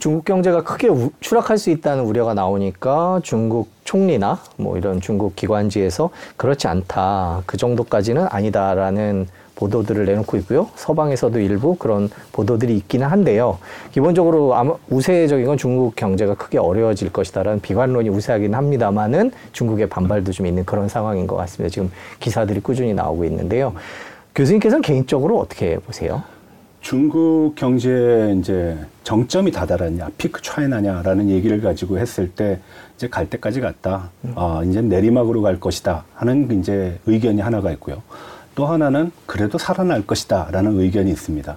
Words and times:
중국 0.00 0.24
경제가 0.24 0.62
크게 0.62 0.88
우, 0.88 1.10
추락할 1.20 1.56
수 1.56 1.70
있다는 1.70 2.04
우려가 2.04 2.34
나오니까 2.34 3.20
중국 3.22 3.68
총리나 3.84 4.40
뭐 4.56 4.76
이런 4.76 5.00
중국 5.00 5.36
기관지에서 5.36 6.10
그렇지 6.36 6.66
않다. 6.66 7.42
그 7.46 7.56
정도까지는 7.56 8.26
아니다라는 8.28 9.28
보도들을 9.54 10.04
내놓고 10.04 10.36
있고요. 10.38 10.68
서방에서도 10.74 11.38
일부 11.38 11.76
그런 11.76 12.10
보도들이 12.32 12.76
있기는 12.78 13.06
한데요. 13.06 13.58
기본적으로 13.92 14.54
아마 14.56 14.74
우세적인 14.90 15.46
건 15.46 15.56
중국 15.56 15.94
경제가 15.94 16.34
크게 16.34 16.58
어려워질 16.58 17.12
것이다라는 17.12 17.60
비관론이 17.60 18.08
우세하긴 18.08 18.52
합니다만은 18.52 19.30
중국의 19.52 19.88
반발도 19.88 20.32
좀 20.32 20.46
있는 20.46 20.64
그런 20.64 20.88
상황인 20.88 21.28
것 21.28 21.36
같습니다. 21.36 21.72
지금 21.72 21.92
기사들이 22.18 22.60
꾸준히 22.60 22.94
나오고 22.94 23.24
있는데요. 23.26 23.74
교수님께서는 24.34 24.82
개인적으로 24.82 25.38
어떻게 25.38 25.78
보세요? 25.78 26.24
중국 26.84 27.54
경제에 27.56 28.34
이제 28.34 28.76
정점이 29.04 29.52
다다랐냐, 29.52 30.10
피크 30.18 30.42
차이나냐라는 30.42 31.30
얘기를 31.30 31.62
가지고 31.62 31.98
했을 31.98 32.30
때 32.30 32.60
이제 32.94 33.08
갈 33.08 33.30
때까지 33.30 33.62
갔다. 33.62 34.10
어, 34.34 34.60
이제 34.64 34.82
내리막으로 34.82 35.40
갈 35.40 35.58
것이다 35.58 36.04
하는 36.14 36.60
이제 36.60 37.00
의견이 37.06 37.40
하나가 37.40 37.72
있고요. 37.72 38.02
또 38.54 38.66
하나는 38.66 39.10
그래도 39.24 39.56
살아날 39.56 40.06
것이다 40.06 40.48
라는 40.52 40.78
의견이 40.78 41.10
있습니다. 41.10 41.56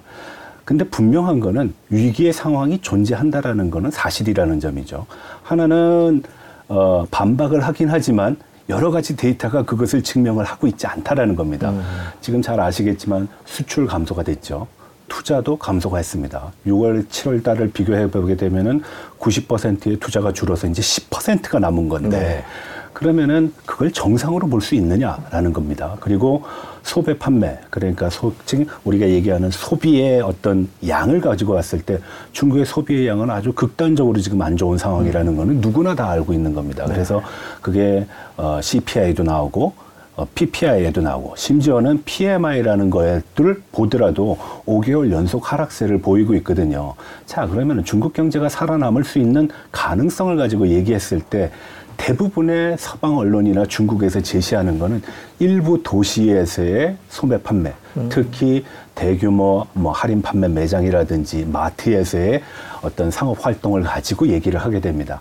근데 0.64 0.84
분명한 0.84 1.40
거는 1.40 1.74
위기의 1.90 2.32
상황이 2.32 2.78
존재한다라는 2.80 3.70
거는 3.70 3.90
사실이라는 3.90 4.60
점이죠. 4.60 5.04
하나는 5.42 6.22
어, 6.68 7.06
반박을 7.10 7.60
하긴 7.64 7.90
하지만 7.90 8.38
여러 8.70 8.90
가지 8.90 9.14
데이터가 9.14 9.64
그것을 9.64 10.02
증명을 10.02 10.46
하고 10.46 10.66
있지 10.66 10.86
않다라는 10.86 11.36
겁니다. 11.36 11.70
음. 11.70 11.82
지금 12.22 12.40
잘 12.40 12.58
아시겠지만 12.60 13.28
수출 13.44 13.86
감소가 13.86 14.22
됐죠. 14.22 14.66
투자도 15.08 15.56
감소가 15.56 15.96
했습니다. 15.98 16.52
6월, 16.66 17.06
7월 17.08 17.42
달을 17.42 17.70
비교해 17.72 18.10
보게 18.10 18.36
되면은 18.36 18.82
90%의 19.18 19.96
투자가 19.98 20.32
줄어서 20.32 20.66
이제 20.66 20.82
10%가 20.82 21.58
남은 21.58 21.88
건데 21.88 22.18
네. 22.18 22.44
그러면은 22.92 23.52
그걸 23.64 23.92
정상으로 23.92 24.48
볼 24.48 24.60
수 24.60 24.74
있느냐라는 24.74 25.52
겁니다. 25.52 25.96
그리고 26.00 26.42
소배 26.82 27.18
판매 27.18 27.58
그러니까 27.70 28.10
소, 28.10 28.32
즉 28.44 28.66
우리가 28.84 29.08
얘기하는 29.08 29.50
소비의 29.50 30.20
어떤 30.20 30.68
양을 30.86 31.20
가지고 31.20 31.52
왔을 31.52 31.80
때 31.80 31.98
중국의 32.32 32.66
소비의 32.66 33.06
양은 33.06 33.30
아주 33.30 33.52
극단적으로 33.52 34.18
지금 34.20 34.42
안 34.42 34.56
좋은 34.56 34.78
상황이라는 34.78 35.36
거는 35.36 35.60
누구나 35.60 35.94
다 35.94 36.10
알고 36.10 36.32
있는 36.32 36.54
겁니다. 36.54 36.86
네. 36.86 36.94
그래서 36.94 37.22
그게 37.60 38.06
어, 38.36 38.58
CPI도 38.60 39.22
나오고 39.22 39.72
어, 39.76 39.87
PPI에도 40.34 41.00
나오고 41.00 41.36
심지어는 41.36 42.02
PMI라는 42.04 42.90
거에 42.90 43.20
들 43.34 43.62
보더라도 43.72 44.38
5개월 44.66 45.10
연속 45.10 45.52
하락세를 45.52 46.00
보이고 46.00 46.34
있거든요. 46.36 46.94
자, 47.26 47.46
그러면 47.46 47.84
중국 47.84 48.12
경제가 48.12 48.48
살아남을 48.48 49.04
수 49.04 49.18
있는 49.18 49.48
가능성을 49.72 50.36
가지고 50.36 50.68
얘기했을 50.68 51.20
때 51.20 51.50
대부분의 51.96 52.76
서방 52.78 53.18
언론이나 53.18 53.66
중국에서 53.66 54.20
제시하는 54.20 54.78
거는 54.78 55.02
일부 55.40 55.82
도시에서의 55.82 56.96
소매 57.08 57.38
판매, 57.42 57.72
음. 57.96 58.08
특히 58.08 58.64
대규모 58.94 59.66
뭐 59.72 59.92
할인 59.92 60.22
판매 60.22 60.48
매장이라든지 60.48 61.46
마트에서의 61.46 62.42
어떤 62.82 63.10
상업 63.10 63.44
활동을 63.44 63.82
가지고 63.82 64.28
얘기를 64.28 64.60
하게 64.60 64.80
됩니다. 64.80 65.20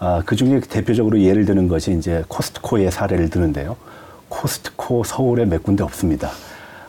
아, 0.00 0.22
그 0.24 0.36
중에 0.36 0.60
대표적으로 0.60 1.20
예를 1.20 1.44
드는 1.44 1.68
것이 1.68 1.92
이제 1.92 2.22
코스트코의 2.28 2.90
사례를 2.90 3.30
드는데요. 3.30 3.76
코스트코 4.28 5.04
서울에 5.04 5.44
몇 5.44 5.62
군데 5.62 5.82
없습니다. 5.84 6.30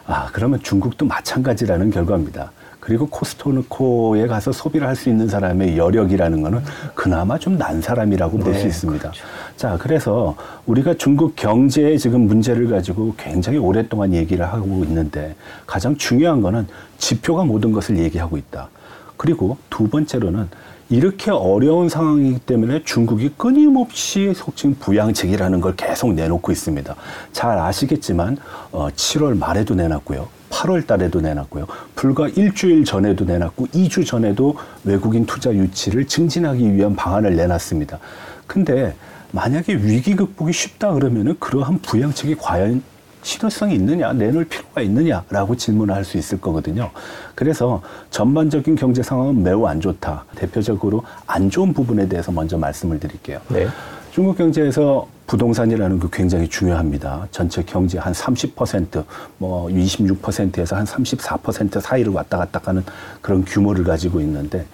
아, 0.05 0.29
그러면 0.33 0.59
중국도 0.63 1.05
마찬가지라는 1.05 1.91
결과입니다. 1.91 2.51
그리고 2.79 3.07
코스토코에 3.07 4.25
가서 4.27 4.51
소비를 4.51 4.87
할 4.87 4.95
수 4.95 5.09
있는 5.09 5.27
사람의 5.27 5.77
여력이라는 5.77 6.41
거는 6.41 6.63
그나마 6.95 7.37
좀 7.37 7.57
난 7.57 7.81
사람이라고 7.81 8.37
네, 8.39 8.43
볼수 8.45 8.67
있습니다. 8.67 9.01
그렇죠. 9.11 9.25
자, 9.57 9.77
그래서 9.79 10.35
우리가 10.65 10.95
중국 10.95 11.35
경제의 11.35 11.99
지금 11.99 12.21
문제를 12.21 12.69
가지고 12.69 13.13
굉장히 13.17 13.57
오랫동안 13.59 14.13
얘기를 14.13 14.45
하고 14.45 14.83
있는데 14.85 15.35
가장 15.67 15.95
중요한 15.97 16.41
거는 16.41 16.67
지표가 16.97 17.43
모든 17.43 17.71
것을 17.71 17.97
얘기하고 17.99 18.37
있다. 18.37 18.69
그리고 19.17 19.57
두 19.69 19.87
번째로는 19.89 20.47
이렇게 20.89 21.29
어려운 21.29 21.87
상황이기 21.87 22.39
때문에 22.39 22.83
중국이 22.83 23.29
끊임없이 23.37 24.33
속칭 24.35 24.77
부양책이라는 24.79 25.61
걸 25.61 25.75
계속 25.75 26.13
내놓고 26.13 26.51
있습니다. 26.51 26.95
잘 27.31 27.59
아시겠지만 27.59 28.37
어, 28.71 28.89
7월 28.89 29.37
말에도 29.37 29.75
내놨고요. 29.75 30.27
8월 30.49 30.87
달에도 30.87 31.21
내놨고요. 31.21 31.67
불과 31.95 32.27
일주일 32.27 32.85
전에도 32.85 33.23
내놨고 33.23 33.67
2주 33.67 34.05
전에도 34.05 34.57
외국인 34.83 35.27
투자 35.27 35.53
유치를 35.53 36.07
증진하기 36.07 36.73
위한 36.73 36.95
방안을 36.95 37.35
내놨습니다. 37.35 37.99
근데 38.47 38.95
만약에 39.31 39.75
위기 39.75 40.15
극복이 40.15 40.51
쉽다 40.51 40.93
그러면은 40.93 41.35
그러한 41.39 41.79
부양책이 41.83 42.35
과연 42.35 42.81
실효성이 43.29 43.75
있느냐, 43.75 44.11
내놓을 44.11 44.45
필요가 44.45 44.81
있느냐라고 44.81 45.55
질문을 45.55 45.93
할 45.93 46.03
수 46.09 46.17
있을 46.17 46.41
거거든요. 46.41 46.89
그래서 47.35 47.81
전반적인 48.09 48.75
경제 48.75 49.03
상황은 49.03 49.43
매우 49.43 49.67
안 49.67 49.79
좋다. 49.79 50.25
대표적으로 50.33 51.03
안 51.27 51.51
좋은 51.51 51.71
부분에 51.71 52.07
대해서 52.07 52.31
먼저 52.31 52.57
말씀을 52.57 52.99
드릴게요. 52.99 53.39
네. 53.49 53.67
중국 54.11 54.37
경제에서 54.37 55.07
부동산이라는 55.27 55.99
게 55.99 56.07
굉장히 56.11 56.47
중요합니다. 56.47 57.27
전체 57.29 57.61
경제 57.61 57.99
한 57.99 58.13
30%, 58.13 59.03
뭐 59.37 59.67
26%에서 59.67 60.75
한 60.75 60.85
34% 60.85 61.79
사이를 61.79 62.11
왔다 62.11 62.37
갔다 62.39 62.59
하는 62.63 62.83
그런 63.21 63.45
규모를 63.45 63.83
가지고 63.83 64.21
있는데 64.21 64.65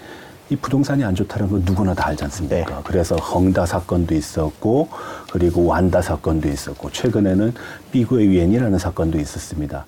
이 0.50 0.56
부동산이 0.56 1.04
안 1.04 1.16
좋다는 1.16 1.50
건 1.50 1.64
누구나 1.66 1.94
다 1.94 2.08
알지 2.08 2.24
않습니까? 2.26 2.56
네. 2.56 2.66
그래서 2.84 3.16
헝다 3.16 3.66
사건도 3.66 4.14
있었고 4.14 4.90
그리고 5.32 5.66
완다 5.66 6.02
사건도 6.02 6.50
있었고 6.50 6.92
최근에는 6.92 7.54
비구의 7.92 8.30
위엔이라는 8.30 8.78
사건도 8.78 9.20
있었습니다. 9.20 9.86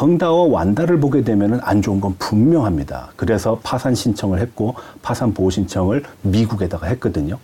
헝다와 0.00 0.48
완다를 0.48 1.00
보게 1.00 1.22
되면 1.22 1.60
안 1.62 1.80
좋은 1.80 2.00
건 2.00 2.14
분명합니다. 2.18 3.12
그래서 3.16 3.58
파산 3.62 3.94
신청을 3.94 4.40
했고 4.40 4.74
파산 5.00 5.32
보호 5.32 5.48
신청을 5.48 6.02
미국에다가 6.22 6.88
했거든요. 6.88 7.38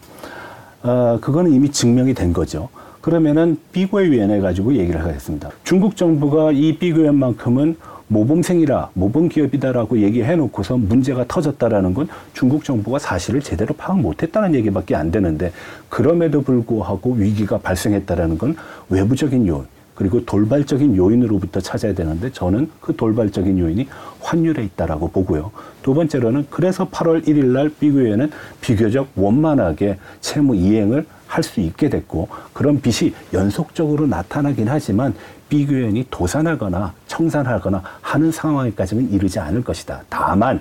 어, 0.82 1.18
그거는 1.22 1.52
이미 1.52 1.70
증명이 1.70 2.12
된 2.12 2.32
거죠. 2.32 2.68
그러면은 3.00 3.58
비구의 3.72 4.10
위원회 4.10 4.40
가지고 4.40 4.74
얘기를 4.74 5.02
하겠습니다. 5.02 5.50
중국 5.64 5.96
정부가 5.96 6.52
이 6.52 6.76
비구연만큼은 6.78 7.76
모범생이라 8.12 8.90
모범 8.92 9.30
기업이다라고 9.30 9.98
얘기해 10.00 10.36
놓고서 10.36 10.76
문제가 10.76 11.24
터졌다라는 11.26 11.94
건 11.94 12.08
중국 12.34 12.62
정부가 12.62 12.98
사실을 12.98 13.40
제대로 13.40 13.74
파악 13.74 14.00
못했다는 14.00 14.54
얘기밖에 14.54 14.94
안 14.94 15.10
되는데 15.10 15.50
그럼에도 15.88 16.42
불구하고 16.42 17.14
위기가 17.14 17.56
발생했다라는 17.56 18.36
건 18.36 18.54
외부적인 18.90 19.46
요인 19.48 19.64
그리고 19.94 20.24
돌발적인 20.24 20.96
요인으로부터 20.96 21.60
찾아야 21.60 21.94
되는데 21.94 22.30
저는 22.32 22.70
그 22.80 22.94
돌발적인 22.96 23.58
요인이 23.58 23.88
환율에 24.20 24.64
있다라고 24.64 25.08
보고요. 25.08 25.50
두 25.82 25.94
번째로는 25.94 26.46
그래서 26.50 26.88
8월 26.88 27.26
1일 27.26 27.46
날 27.46 27.68
비교에는 27.68 28.30
비교적 28.60 29.08
원만하게 29.16 29.98
채무 30.20 30.56
이행을 30.56 31.06
할 31.32 31.42
수 31.42 31.60
있게 31.60 31.88
됐고 31.88 32.28
그런 32.52 32.82
빚이 32.82 33.14
연속적으로 33.32 34.06
나타나긴 34.06 34.68
하지만 34.68 35.14
비교연이 35.52 36.06
도산하거나 36.10 36.94
청산하거나 37.08 37.82
하는 38.00 38.32
상황에까지는 38.32 39.12
이르지 39.12 39.38
않을 39.38 39.62
것이다. 39.62 40.02
다만 40.08 40.58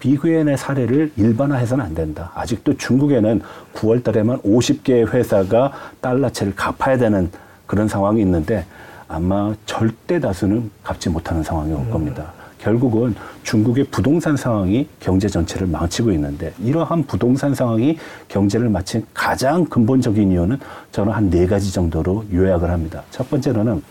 비교연의 0.00 0.58
사례를 0.58 1.12
일반화해서는 1.16 1.84
안 1.84 1.94
된다. 1.94 2.32
아직도 2.34 2.76
중국에는 2.76 3.40
9월 3.72 4.02
달에만 4.02 4.38
50개의 4.38 5.14
회사가 5.14 5.70
달러채를 6.00 6.56
갚아야 6.56 6.98
되는 6.98 7.30
그런 7.68 7.86
상황이 7.86 8.20
있는데 8.22 8.66
아마 9.06 9.54
절대 9.64 10.18
다수는 10.18 10.72
갚지 10.82 11.08
못하는 11.08 11.44
상황이 11.44 11.72
올 11.72 11.78
음. 11.78 11.90
겁니다. 11.92 12.32
결국은 12.58 13.14
중국의 13.44 13.84
부동산 13.92 14.36
상황이 14.36 14.88
경제 14.98 15.28
전체를 15.28 15.68
망치고 15.68 16.10
있는데 16.12 16.52
이러한 16.60 17.04
부동산 17.04 17.54
상황이 17.54 17.96
경제를 18.26 18.68
마친 18.68 19.06
가장 19.14 19.64
근본적인 19.66 20.32
이유는 20.32 20.58
저는 20.90 21.12
한 21.12 21.30
네 21.30 21.46
가지 21.46 21.72
정도로 21.72 22.24
요약을 22.32 22.70
합니다. 22.70 23.04
첫 23.12 23.30
번째로는 23.30 23.82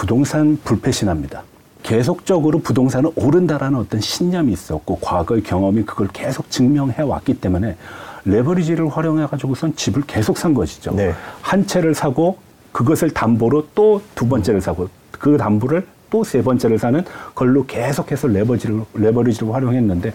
부동산 0.00 0.58
불패신합니다. 0.64 1.42
계속적으로 1.82 2.60
부동산은 2.60 3.10
오른다라는 3.16 3.78
어떤 3.78 4.00
신념이 4.00 4.50
있었고 4.50 4.96
과거의 4.98 5.42
경험이 5.42 5.82
그걸 5.82 6.08
계속 6.10 6.50
증명해 6.50 7.02
왔기 7.02 7.34
때문에 7.34 7.76
레버리지를 8.24 8.88
활용해 8.88 9.26
가지고선 9.26 9.76
집을 9.76 10.04
계속 10.06 10.38
산 10.38 10.54
것이죠. 10.54 10.92
네. 10.94 11.12
한 11.42 11.66
채를 11.66 11.94
사고 11.94 12.38
그것을 12.72 13.10
담보로 13.10 13.68
또 13.74 14.00
두 14.14 14.26
번째를 14.26 14.62
사고 14.62 14.88
그 15.10 15.36
담보를 15.36 15.86
또 16.08 16.24
세 16.24 16.42
번째를 16.42 16.78
사는 16.78 17.04
걸로 17.34 17.66
계속해서 17.66 18.28
레버리지를 18.28 18.80
레버리지를 18.94 19.52
활용했는데 19.52 20.14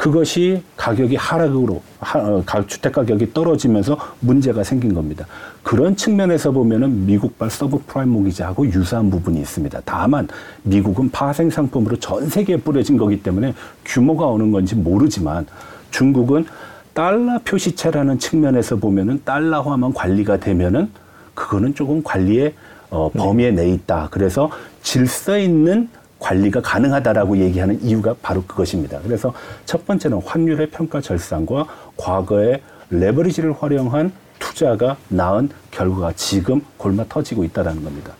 그것이 0.00 0.62
가격이 0.78 1.16
하락으로 1.16 1.82
하, 1.98 2.18
어, 2.20 2.42
가- 2.46 2.66
주택 2.66 2.92
가격이 2.92 3.34
떨어지면서 3.34 3.98
문제가 4.20 4.64
생긴 4.64 4.94
겁니다. 4.94 5.26
그런 5.62 5.94
측면에서 5.94 6.52
보면은 6.52 7.04
미국발 7.04 7.50
서브프라임 7.50 8.08
모기지하고 8.08 8.64
유사한 8.68 9.10
부분이 9.10 9.38
있습니다. 9.40 9.82
다만 9.84 10.26
미국은 10.62 11.10
파생 11.10 11.50
상품으로 11.50 11.96
전 11.98 12.30
세계에 12.30 12.56
뿌려진 12.56 12.96
거기 12.96 13.22
때문에 13.22 13.52
규모가 13.84 14.26
어느 14.26 14.50
건지 14.50 14.74
모르지만 14.74 15.46
중국은 15.90 16.46
달러 16.94 17.38
표시체라는 17.44 18.18
측면에서 18.18 18.76
보면은 18.76 19.20
달러화만 19.26 19.92
관리가 19.92 20.38
되면은 20.38 20.88
그거는 21.34 21.74
조금 21.74 22.02
관리의 22.02 22.54
어, 22.88 23.10
범위에 23.10 23.50
내 23.50 23.68
있다. 23.68 24.08
그래서 24.10 24.50
질서 24.82 25.36
있는 25.38 25.90
관리가 26.20 26.60
가능하다라고 26.60 27.38
얘기하는 27.38 27.82
이유가 27.82 28.14
바로 28.22 28.44
그것입니다. 28.44 29.00
그래서 29.02 29.34
첫 29.64 29.86
번째는 29.86 30.22
환율의 30.24 30.70
평가 30.70 31.00
절상과 31.00 31.66
과거의 31.96 32.62
레버리지를 32.90 33.52
활용한 33.52 34.12
투자가 34.38 34.96
낳은 35.08 35.50
결과가 35.70 36.12
지금 36.14 36.60
골마 36.76 37.04
터지고 37.08 37.44
있다는 37.44 37.82
겁니다. 37.82 38.12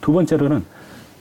두 0.00 0.12
번째로는 0.12 0.64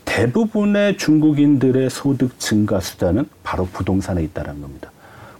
대부분의 0.05 0.97
중국인들의 0.97 1.89
소득 1.89 2.39
증가 2.39 2.79
수단은 2.79 3.27
바로 3.43 3.65
부동산에 3.65 4.23
있다는 4.23 4.61
겁니다. 4.61 4.91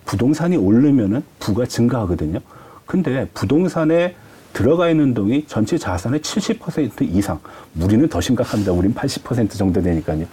부동산이 0.06 0.58
오르면은 0.58 1.24
부가 1.40 1.66
증가하거든요. 1.66 2.40
근데 2.86 3.28
부동산에 3.34 4.16
들어가 4.54 4.90
있는 4.90 5.14
돈이 5.14 5.46
전체 5.48 5.78
자산의 5.78 6.22
70% 6.22 7.02
이상, 7.14 7.40
우리는 7.80 8.08
더 8.08 8.22
심각합니다. 8.22 8.72
우린 8.72 8.94
80% 8.94 9.58
정도 9.58 9.82
되니까요. 9.82 10.26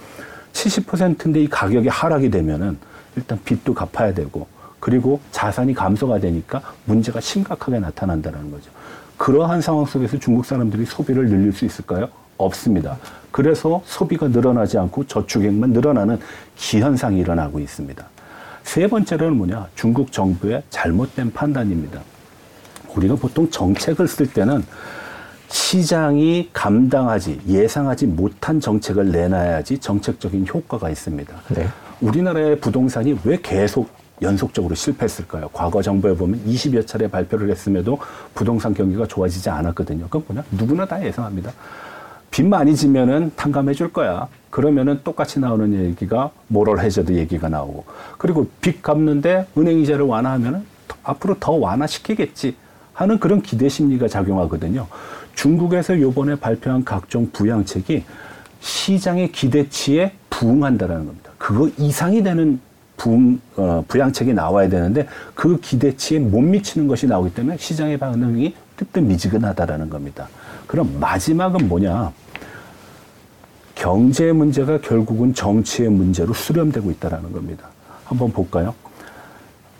70%인데 0.53 1.41
이 1.41 1.47
가격이 1.47 1.89
하락이 1.89 2.29
되면은 2.29 2.77
일단 3.15 3.39
빚도 3.43 3.73
갚아야 3.73 4.13
되고 4.13 4.47
그리고 4.79 5.19
자산이 5.31 5.73
감소가 5.73 6.19
되니까 6.19 6.61
문제가 6.85 7.19
심각하게 7.19 7.79
나타난다는 7.79 8.51
거죠. 8.51 8.71
그러한 9.17 9.61
상황 9.61 9.85
속에서 9.85 10.17
중국 10.19 10.45
사람들이 10.45 10.85
소비를 10.85 11.27
늘릴 11.29 11.53
수 11.53 11.65
있을까요? 11.65 12.09
없습니다. 12.37 12.97
그래서 13.31 13.81
소비가 13.85 14.27
늘어나지 14.27 14.77
않고 14.77 15.07
저축액만 15.07 15.71
늘어나는 15.71 16.19
기현상이 16.55 17.19
일어나고 17.19 17.59
있습니다. 17.59 18.05
세 18.63 18.87
번째로는 18.87 19.37
뭐냐? 19.37 19.67
중국 19.75 20.11
정부의 20.11 20.63
잘못된 20.69 21.31
판단입니다. 21.31 22.01
우리가 22.95 23.15
보통 23.15 23.49
정책을 23.49 24.07
쓸 24.07 24.27
때는 24.27 24.63
시장이 25.53 26.49
감당하지 26.51 27.41
예상하지 27.47 28.07
못한 28.07 28.59
정책을 28.59 29.11
내놔야지 29.11 29.77
정책적인 29.77 30.47
효과가 30.51 30.89
있습니다. 30.89 31.31
네. 31.49 31.67
우리나라의 32.01 32.59
부동산이 32.59 33.19
왜 33.23 33.37
계속 33.39 33.87
연속적으로 34.23 34.73
실패했을까요? 34.73 35.49
과거 35.53 35.79
정부에 35.83 36.15
보면 36.15 36.41
20여 36.47 36.87
차례 36.87 37.07
발표를 37.07 37.51
했음에도 37.51 37.99
부동산 38.33 38.73
경기가 38.73 39.05
좋아지지 39.05 39.47
않았거든요. 39.51 40.05
그건 40.05 40.23
뭐냐? 40.27 40.43
누구나 40.49 40.87
다 40.87 41.03
예상합니다. 41.05 41.51
빚 42.31 42.47
많이 42.47 42.75
지면은 42.75 43.31
탕감해 43.35 43.75
줄 43.75 43.93
거야. 43.93 44.27
그러면은 44.49 45.01
똑같이 45.03 45.39
나오는 45.39 45.71
얘기가 45.85 46.31
모럴 46.47 46.79
해저드 46.79 47.11
얘기가 47.13 47.47
나오고. 47.47 47.85
그리고 48.17 48.47
빚 48.59 48.81
갚는데 48.81 49.45
은행 49.55 49.77
이자를 49.81 50.05
완화하면은 50.05 50.65
더- 50.87 50.95
앞으로 51.03 51.35
더 51.39 51.51
완화시키겠지 51.51 52.55
하는 52.93 53.19
그런 53.19 53.41
기대 53.41 53.69
심리가 53.69 54.07
작용하거든요. 54.07 54.87
중국에서 55.35 55.99
요번에 55.99 56.35
발표한 56.35 56.83
각종 56.83 57.29
부양책이 57.31 58.03
시장의 58.59 59.31
기대치에 59.31 60.13
부응한다라는 60.29 61.05
겁니다. 61.05 61.31
그거 61.37 61.69
이상이 61.77 62.23
되는 62.23 62.59
부응, 62.97 63.39
어, 63.57 63.83
부양책이 63.87 64.33
나와야 64.33 64.69
되는데 64.69 65.07
그 65.33 65.59
기대치에 65.59 66.19
못 66.19 66.41
미치는 66.41 66.87
것이 66.87 67.07
나오기 67.07 67.33
때문에 67.33 67.57
시장의 67.57 67.97
반응이 67.97 68.55
뜨뜻미지근하다라는 68.77 69.89
겁니다. 69.89 70.29
그럼 70.67 70.97
마지막은 70.99 71.67
뭐냐? 71.67 72.11
경제 73.75 74.31
문제가 74.31 74.79
결국은 74.79 75.33
정치의 75.33 75.89
문제로 75.89 76.33
수렴되고 76.33 76.91
있다라는 76.91 77.33
겁니다. 77.33 77.67
한번 78.05 78.31
볼까요? 78.31 78.73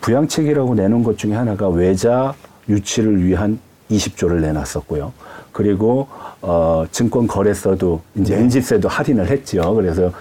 부양책이라고 0.02 0.76
내놓은 0.76 1.04
것 1.04 1.18
중에 1.18 1.34
하나가 1.34 1.70
외자 1.70 2.34
유치를 2.68 3.24
위한 3.24 3.60
20조를 3.90 4.42
내놨었고요. 4.42 5.14
그리고 5.54 6.08
어 6.42 6.84
증권 6.92 7.28
거래소도 7.28 8.02
이제 8.16 8.36
인지세도 8.36 8.90
할인을 8.90 9.30
했죠. 9.30 9.74
그래서 9.76 10.12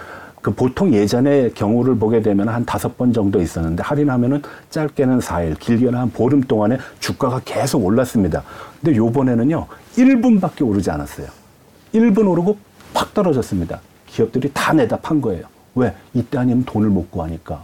그 0.41 0.53
보통 0.53 0.93
예전에 0.93 1.49
경우를 1.49 1.95
보게 1.95 2.21
되면 2.21 2.49
한 2.49 2.65
다섯 2.65 2.97
번 2.97 3.13
정도 3.13 3.41
있었는데 3.41 3.81
할인하면은 3.81 4.41
짧게는 4.69 5.19
4일, 5.19 5.57
길게는 5.57 5.97
한 5.97 6.11
보름 6.11 6.41
동안에 6.41 6.77
주가가 6.99 7.41
계속 7.43 7.83
올랐습니다. 7.83 8.43
근데 8.81 8.95
요번에는요. 8.97 9.67
1분밖에 9.95 10.67
오르지 10.67 10.91
않았어요. 10.91 11.27
1분 11.93 12.29
오르고 12.29 12.57
팍 12.93 13.13
떨어졌습니다. 13.13 13.79
기업들이 14.05 14.51
다 14.53 14.73
내다 14.73 14.97
판 14.97 15.21
거예요. 15.21 15.45
왜? 15.75 15.93
이때 16.13 16.37
아니면 16.37 16.63
돈을 16.65 16.89
못 16.89 17.09
구하니까. 17.09 17.63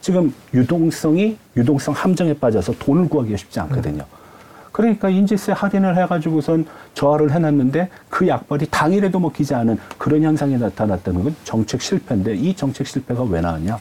지금 0.00 0.34
유동성이 0.52 1.38
유동성 1.56 1.94
함정에 1.94 2.34
빠져서 2.34 2.74
돈을 2.78 3.08
구하기가 3.08 3.36
쉽지 3.38 3.60
않거든요. 3.60 4.04
그러니까 4.74 5.08
인지세 5.08 5.52
할인을 5.52 5.96
해가지고선 5.96 6.66
저하를 6.94 7.30
해놨는데 7.30 7.90
그 8.08 8.26
약발이 8.26 8.66
당일에도 8.72 9.20
먹히지 9.20 9.54
않은 9.54 9.78
그런 9.98 10.24
현상이 10.24 10.58
나타났다는 10.58 11.22
건 11.22 11.36
정책 11.44 11.80
실패인데 11.80 12.34
이 12.34 12.56
정책 12.56 12.88
실패가 12.88 13.22
왜 13.22 13.40
나왔냐? 13.40 13.78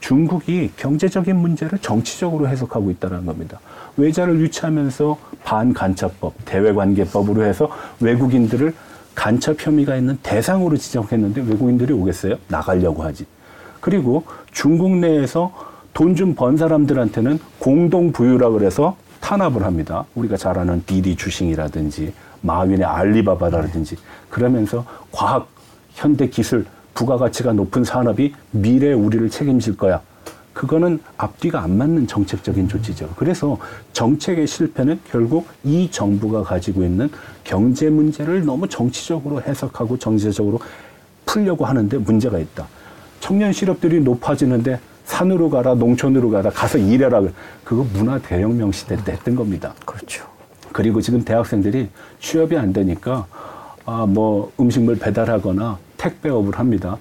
중국이 0.00 0.70
경제적인 0.78 1.36
문제를 1.36 1.78
정치적으로 1.80 2.48
해석하고 2.48 2.90
있다는 2.90 3.26
겁니다. 3.26 3.60
외자를 3.98 4.40
유치하면서 4.40 5.18
반간첩법, 5.44 6.32
대외관계법으로 6.46 7.44
해서 7.44 7.70
외국인들을 8.00 8.72
간첩 9.14 9.58
혐의가 9.60 9.94
있는 9.96 10.18
대상으로 10.22 10.78
지정했는데 10.78 11.42
외국인들이 11.42 11.92
오겠어요? 11.92 12.36
나가려고 12.48 13.02
하지. 13.02 13.26
그리고 13.82 14.24
중국 14.52 14.96
내에서 14.96 15.52
돈 15.92 16.14
좀 16.14 16.34
번 16.34 16.56
사람들한테는 16.56 17.38
공동 17.58 18.10
부유라 18.12 18.48
그래서 18.50 18.96
탄압을 19.20 19.64
합니다. 19.64 20.04
우리가 20.14 20.36
잘 20.36 20.58
아는 20.58 20.82
디디 20.86 21.16
주식이라든지 21.16 22.12
마윈의 22.42 22.84
알리바바라든지 22.84 23.96
그러면서 24.28 24.84
과학, 25.12 25.48
현대 25.92 26.28
기술, 26.28 26.66
부가가치가 26.94 27.52
높은 27.52 27.84
산업이 27.84 28.34
미래 28.50 28.92
우리를 28.92 29.28
책임질 29.30 29.76
거야. 29.76 30.00
그거는 30.52 30.98
앞뒤가 31.16 31.62
안 31.62 31.78
맞는 31.78 32.06
정책적인 32.06 32.68
조치죠. 32.68 33.10
그래서 33.16 33.56
정책의 33.92 34.46
실패는 34.46 35.00
결국 35.08 35.46
이 35.64 35.90
정부가 35.90 36.42
가지고 36.42 36.82
있는 36.82 37.08
경제 37.44 37.88
문제를 37.88 38.44
너무 38.44 38.68
정치적으로 38.68 39.40
해석하고 39.42 39.98
정치적으로 39.98 40.58
풀려고 41.24 41.64
하는데 41.64 41.96
문제가 41.98 42.38
있다. 42.38 42.66
청년 43.20 43.52
실업들이 43.52 44.00
높아지는데 44.00 44.80
산으로 45.04 45.50
가라, 45.50 45.74
농촌으로 45.74 46.30
가라, 46.30 46.50
가서 46.50 46.78
일해라. 46.78 47.22
그거 47.64 47.84
문화 47.92 48.18
대혁명 48.18 48.72
시대 48.72 48.96
때 49.04 49.12
했던 49.12 49.34
겁니다. 49.34 49.74
그렇죠. 49.84 50.24
그리고 50.72 51.00
지금 51.00 51.24
대학생들이 51.24 51.88
취업이 52.20 52.56
안 52.56 52.72
되니까 52.72 53.26
아 53.86 54.06
뭐 54.06 54.52
음식물 54.60 54.98
배달하거나 54.98 55.78
택배업을 55.96 56.58
합니다. 56.58 56.96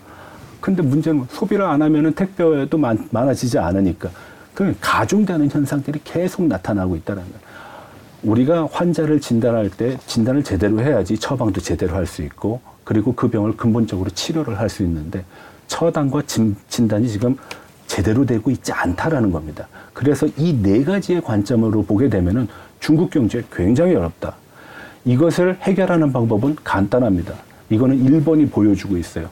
근데 0.59 0.81
문제는 0.81 1.25
소비를 1.29 1.65
안 1.65 1.81
하면은 1.81 2.13
택배업도 2.13 2.77
많, 2.77 3.07
많아지지 3.11 3.59
않으니까 3.59 4.09
그 4.53 4.75
가중되는 4.81 5.49
현상들이 5.51 6.01
계속 6.03 6.43
나타나고 6.47 6.95
있다는 6.95 7.21
거예요. 7.23 7.39
우리가 8.23 8.67
환자를 8.71 9.21
진단할 9.21 9.69
때 9.69 9.97
진단을 10.07 10.43
제대로 10.43 10.81
해야지 10.81 11.17
처방도 11.17 11.61
제대로 11.61 11.95
할 11.95 12.05
수 12.05 12.21
있고 12.23 12.59
그리고 12.83 13.13
그 13.13 13.29
병을 13.29 13.55
근본적으로 13.55 14.09
치료를 14.09 14.59
할 14.59 14.67
수 14.67 14.83
있는데 14.83 15.23
처방과 15.67 16.23
진, 16.25 16.55
진단이 16.67 17.07
지금 17.07 17.37
제대로 17.99 18.25
되고 18.25 18.49
있지 18.49 18.71
않다라는 18.71 19.29
겁니다. 19.31 19.67
그래서 19.93 20.25
이 20.37 20.53
네 20.61 20.83
가지의 20.85 21.21
관점으로 21.21 21.83
보게 21.83 22.07
되면은 22.09 22.47
중국 22.79 23.09
경제 23.11 23.43
굉장히 23.51 23.93
어렵다. 23.95 24.35
이것을 25.03 25.57
해결하는 25.61 26.13
방법은 26.13 26.55
간단합니다. 26.63 27.33
이거는 27.69 28.01
일본이 28.05 28.45
보여주고 28.47 28.95
있어요. 28.97 29.29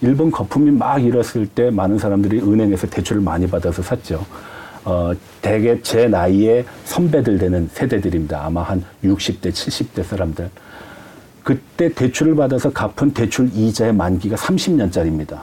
일본 0.00 0.30
거품이 0.32 0.72
막 0.72 0.98
일었을 0.98 1.46
때 1.46 1.70
많은 1.70 1.98
사람들이 1.98 2.40
은행에서 2.40 2.88
대출을 2.88 3.22
많이 3.22 3.46
받아서 3.46 3.82
샀죠. 3.82 4.24
어, 4.84 5.12
대개 5.40 5.80
제 5.82 6.08
나이에 6.08 6.64
선배들 6.86 7.38
되는 7.38 7.68
세대들입니다. 7.72 8.44
아마 8.44 8.62
한 8.62 8.84
60대, 9.04 9.50
70대 9.52 10.02
사람들. 10.02 10.50
그때 11.44 11.92
대출을 11.92 12.34
받아서 12.34 12.70
갚은 12.72 13.12
대출 13.14 13.48
이자의 13.54 13.92
만기가 13.94 14.34
30년짜리입니다. 14.36 15.42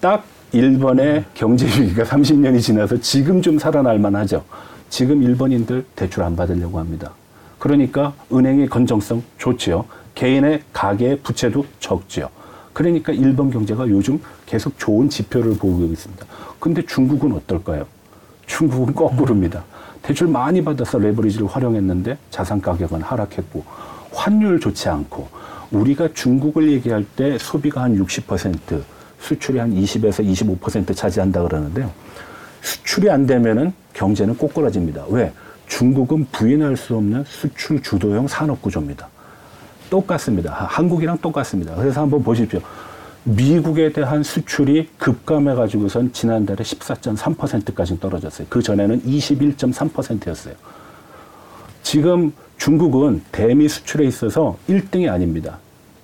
딱 0.00 0.24
일본의 0.52 1.24
경제 1.32 1.66
위기가 1.66 2.02
30년이 2.04 2.60
지나서 2.60 3.00
지금 3.00 3.40
좀 3.40 3.58
살아날 3.58 3.98
만하죠. 3.98 4.44
지금 4.90 5.22
일본인들 5.22 5.86
대출 5.96 6.22
안 6.22 6.36
받으려고 6.36 6.78
합니다. 6.78 7.12
그러니까 7.58 8.12
은행의 8.30 8.68
건정성 8.68 9.22
좋지요. 9.38 9.86
개인의 10.14 10.62
가계 10.74 11.16
부채도 11.20 11.64
적지요. 11.80 12.28
그러니까 12.74 13.14
일본 13.14 13.50
경제가 13.50 13.88
요즘 13.88 14.20
계속 14.44 14.78
좋은 14.78 15.08
지표를 15.08 15.56
보고 15.56 15.84
있습니다. 15.86 16.26
근데 16.60 16.84
중국은 16.84 17.32
어떨까요? 17.32 17.86
중국은 18.44 18.94
거꾸로입니다. 18.94 19.64
대출 20.02 20.28
많이 20.28 20.62
받아서 20.62 20.98
레버리지를 20.98 21.46
활용했는데 21.46 22.18
자산 22.30 22.60
가격은 22.60 23.00
하락했고 23.00 23.64
환율 24.12 24.60
좋지 24.60 24.90
않고 24.90 25.28
우리가 25.70 26.10
중국을 26.12 26.70
얘기할 26.72 27.06
때 27.16 27.38
소비가 27.38 27.82
한 27.82 27.96
60%, 27.96 28.82
수출이 29.22 29.58
한 29.58 29.72
20에서 29.74 30.24
25% 30.60 30.94
차지한다 30.94 31.42
그러는데요. 31.42 31.90
수출이 32.60 33.08
안 33.10 33.26
되면은 33.26 33.72
경제는 33.94 34.36
꼬꾸라집니다. 34.36 35.04
왜? 35.08 35.32
중국은 35.68 36.26
부인할 36.32 36.76
수 36.76 36.96
없는 36.96 37.24
수출 37.26 37.80
주도형 37.82 38.28
산업 38.28 38.60
구조입니다. 38.60 39.08
똑같습니다. 39.90 40.52
하- 40.52 40.64
한국이랑 40.66 41.18
똑같습니다. 41.18 41.74
그래서 41.76 42.02
한번 42.02 42.22
보십시오. 42.22 42.60
미국에 43.24 43.92
대한 43.92 44.22
수출이 44.22 44.88
급감해 44.98 45.54
가지고선 45.54 46.12
지난달에 46.12 46.62
14.3%까지 46.64 48.00
떨어졌어요. 48.00 48.46
그 48.50 48.60
전에는 48.62 49.02
21.3%였어요. 49.02 50.54
지금 51.82 52.32
중국은 52.58 53.22
대미 53.32 53.68
수출에 53.68 54.04
있어서 54.06 54.56
1등이 54.68 55.10
아닙니다. 55.10 55.58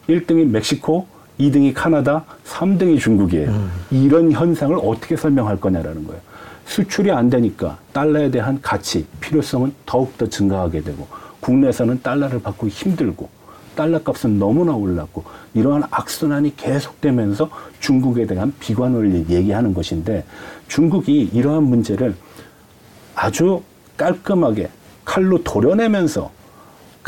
1등이 0.09 0.47
멕시코, 0.47 1.07
2등이 1.39 1.73
카나다, 1.75 2.25
3등이 2.45 2.99
중국이에요. 2.99 3.69
이런 3.91 4.33
현상을 4.33 4.77
어떻게 4.83 5.17
설명할 5.17 5.61
거냐라는 5.61 6.07
거예요. 6.07 6.21
수출이 6.67 7.11
안 7.11 7.31
되니까 7.31 7.79
달러에 7.93 8.31
대한 8.31 8.61
가치, 8.61 9.07
필요성은 9.21 9.73
더욱더 9.87 10.29
증가하게 10.29 10.83
되고 10.83 11.07
국내에서는 11.41 12.03
달러를 12.03 12.43
받고 12.43 12.69
힘들고 12.69 13.29
달러 13.75 14.03
값은 14.03 14.39
너무나 14.39 14.73
올랐고 14.73 15.25
이러한 15.55 15.85
악순환이 15.91 16.57
계속되면서 16.57 17.49
중국에 17.81 18.27
대한 18.27 18.53
비관을 18.59 19.31
얘기하는 19.31 19.73
것인데 19.73 20.25
중국이 20.67 21.31
이러한 21.33 21.63
문제를 21.63 22.15
아주 23.15 23.63
깔끔하게 23.97 24.69
칼로 25.05 25.43
도려내면서 25.43 26.31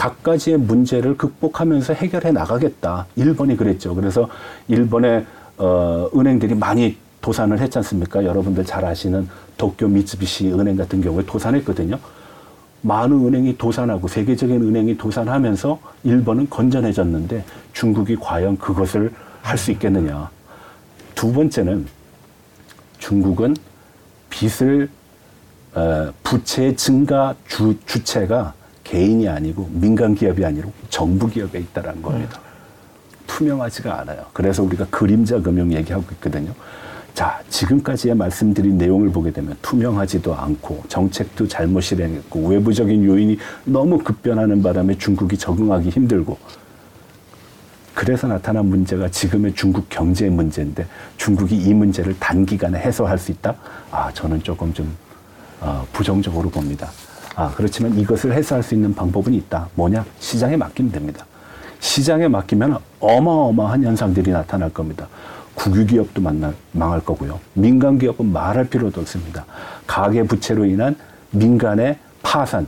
각가지의 0.01 0.57
문제를 0.57 1.19
극복하면서 1.19 1.93
해결해 1.93 2.33
나가겠다. 2.33 3.05
일본이 3.17 3.55
그랬죠. 3.55 3.95
그래서 3.95 4.31
일본의 4.67 5.27
어, 5.59 6.09
은행들이 6.17 6.55
많이 6.55 6.97
도산을 7.21 7.59
했지 7.59 7.77
않습니까? 7.77 8.25
여러분들 8.25 8.65
잘 8.65 8.83
아시는 8.87 9.29
도쿄 9.59 9.89
미츠비시 9.89 10.53
은행 10.53 10.77
같은 10.77 11.03
경우에 11.03 11.23
도산했거든요. 11.27 11.99
많은 12.81 13.27
은행이 13.27 13.59
도산하고 13.59 14.09
세계적인 14.09 14.63
은행이 14.63 14.97
도산하면서 14.97 15.79
일본은 16.05 16.49
건전해졌는데 16.49 17.45
중국이 17.75 18.17
과연 18.17 18.57
그것을 18.57 19.13
할 19.43 19.59
수 19.59 19.71
있겠느냐. 19.71 20.31
두 21.15 21.31
번째는 21.31 21.87
중국은 22.99 23.55
빚을 24.31 24.89
어, 25.75 26.11
부채 26.23 26.75
증가 26.75 27.35
주, 27.47 27.77
주체가 27.85 28.55
개인이 28.91 29.29
아니고 29.29 29.69
민간 29.73 30.17
기업이 30.17 30.45
아니고 30.45 30.73
정부 30.89 31.29
기업에 31.29 31.61
있다라는 31.61 32.03
겁니다. 32.03 32.41
투명하지가 33.29 34.01
않아요. 34.01 34.27
그래서 34.33 34.65
우리가 34.65 34.87
그림자 34.91 35.41
금융 35.41 35.73
얘기하고 35.73 36.05
있거든요. 36.15 36.53
자, 37.15 37.41
지금까지의 37.49 38.17
말씀드린 38.17 38.79
내용을 38.79 39.11
보게 39.13 39.31
되면 39.31 39.57
투명하지도 39.63 40.35
않고 40.35 40.83
정책도 40.89 41.47
잘못 41.47 41.83
실행했고 41.83 42.49
외부적인 42.49 43.05
요인이 43.05 43.39
너무 43.65 43.99
급변하는 43.99 44.61
바람에 44.61 44.99
중국이 44.99 45.37
적응하기 45.39 45.91
힘들고 45.91 46.37
그래서 47.95 48.27
나타난 48.27 48.67
문제가 48.67 49.09
지금의 49.09 49.55
중국 49.55 49.89
경제의 49.89 50.33
문제인데 50.33 50.87
중국이 51.17 51.57
이 51.57 51.75
문제를 51.75 52.17
단기간에 52.19 52.79
해소할 52.81 53.19
수 53.19 53.31
있다? 53.31 53.55
아, 53.93 54.11
저는 54.13 54.43
조금 54.43 54.75
좀 54.75 54.97
어, 55.61 55.87
부정적으로 55.93 56.51
봅니다. 56.51 56.91
아, 57.37 57.53
그렇지만 57.57 57.97
이것을 57.99 58.33
해소할 58.33 58.63
수 58.63 58.75
있는 58.75 58.95
방법은 58.95 59.33
있다. 59.35 59.69
뭐냐? 59.75 60.05
시장에 60.19 60.57
맡기면 60.57 60.93
됩니다. 60.93 61.25
시장에 61.79 62.29
맡기면 62.29 62.79
어마어마한 63.01 63.85
현상들이 63.85 64.31
나타날 64.31 64.71
겁니다. 64.71 65.09
국유기업도 65.55 66.21
만날, 66.21 66.55
망할 66.73 67.01
거고요. 67.01 67.39
민간 67.55 67.99
기업은 67.99 68.33
말할 68.33 68.69
필요도 68.69 69.01
없습니다. 69.01 69.45
가계 69.87 70.23
부채로 70.25 70.65
인한 70.65 70.97
민간의 71.31 71.99
파산, 72.23 72.67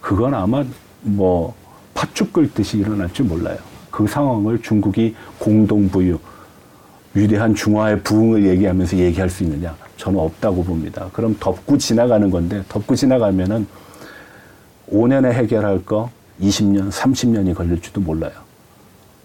그건 0.00 0.34
아마 0.34 0.64
뭐 1.02 1.54
팥죽 1.94 2.32
끓듯이 2.32 2.78
일어날 2.78 3.12
줄 3.12 3.26
몰라요. 3.26 3.58
그 3.90 4.06
상황을 4.06 4.62
중국이 4.62 5.14
공동부유, 5.38 6.18
위대한 7.14 7.54
중화의 7.54 8.02
부흥을 8.02 8.46
얘기하면서 8.46 8.96
얘기할 8.96 9.28
수 9.28 9.42
있느냐? 9.42 9.74
저는 9.96 10.18
없다고 10.20 10.64
봅니다. 10.64 11.08
그럼 11.12 11.36
덮고 11.40 11.76
지나가는 11.78 12.30
건데, 12.30 12.62
덮고 12.68 12.94
지나가면은 12.94 13.66
5년에 14.92 15.32
해결할 15.32 15.84
거 15.84 16.10
20년, 16.40 16.90
30년이 16.90 17.54
걸릴지도 17.54 18.00
몰라요. 18.00 18.32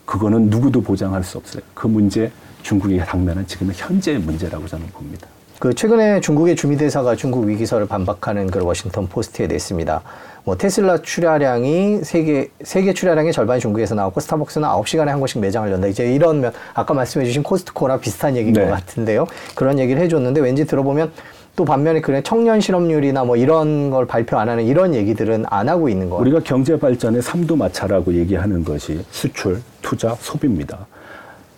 그거는 0.06 0.50
누구도 0.50 0.82
보장할 0.82 1.24
수 1.24 1.38
없어요. 1.38 1.64
그 1.74 1.88
문제, 1.88 2.32
중국이 2.62 2.98
당면은 3.00 3.48
지금은 3.48 3.74
현재의 3.76 4.20
문제라고 4.20 4.68
저는 4.68 4.88
봅니다. 4.88 5.28
그 5.60 5.74
최근에 5.74 6.20
중국의 6.20 6.58
주미대사가 6.58 7.16
중국 7.16 7.46
위기설을 7.46 7.88
반박하는 7.88 8.48
그 8.48 8.62
워싱턴 8.62 9.08
포스트에 9.08 9.48
냈습니다. 9.48 10.02
뭐 10.44 10.58
테슬라 10.58 11.02
출하량이 11.02 12.02
세계 12.04 12.50
세계 12.64 12.94
출하량의 12.94 13.32
절반이 13.32 13.62
중국에서 13.62 13.96
나왔고 13.96 14.20
스타벅스는 14.20 14.68
9시간에 14.68 15.06
한 15.06 15.22
곳씩 15.22 15.40
매장을 15.40 15.72
연다. 15.72 15.88
이제 15.88 16.14
이런 16.14 16.42
면 16.42 16.52
아까 16.74 16.94
말씀해 16.94 17.26
주신 17.26 17.44
코스트코랑 17.44 18.02
비슷한 18.02 18.36
얘기인 18.36 18.54
네. 18.54 18.66
것 18.66 18.72
같은데요. 18.72 19.26
그런 19.56 19.80
얘기를 19.80 20.02
해 20.02 20.10
줬는데 20.10 20.42
왠지 20.42 20.66
들어보면 20.66 21.14
또 21.56 21.66
반면에 21.66 22.02
그래 22.02 22.22
청년 22.24 22.60
실업률이나 22.60 23.24
뭐 23.26 23.38
이런 23.38 23.92
걸 23.92 24.08
발표 24.08 24.38
안 24.40 24.50
하는 24.50 24.64
이런 24.66 24.96
얘기들은 24.96 25.46
안 25.50 25.70
하고 25.70 25.88
있는 25.88 26.10
거 26.10 26.18
같아요. 26.18 26.34
우리가 26.34 26.44
경제 26.44 26.80
발전의 26.80 27.22
삼두 27.22 27.56
마차라고 27.56 28.14
얘기하는 28.16 28.64
것이 28.64 29.06
수출, 29.12 29.62
투자, 29.82 30.16
소비입니다. 30.20 30.88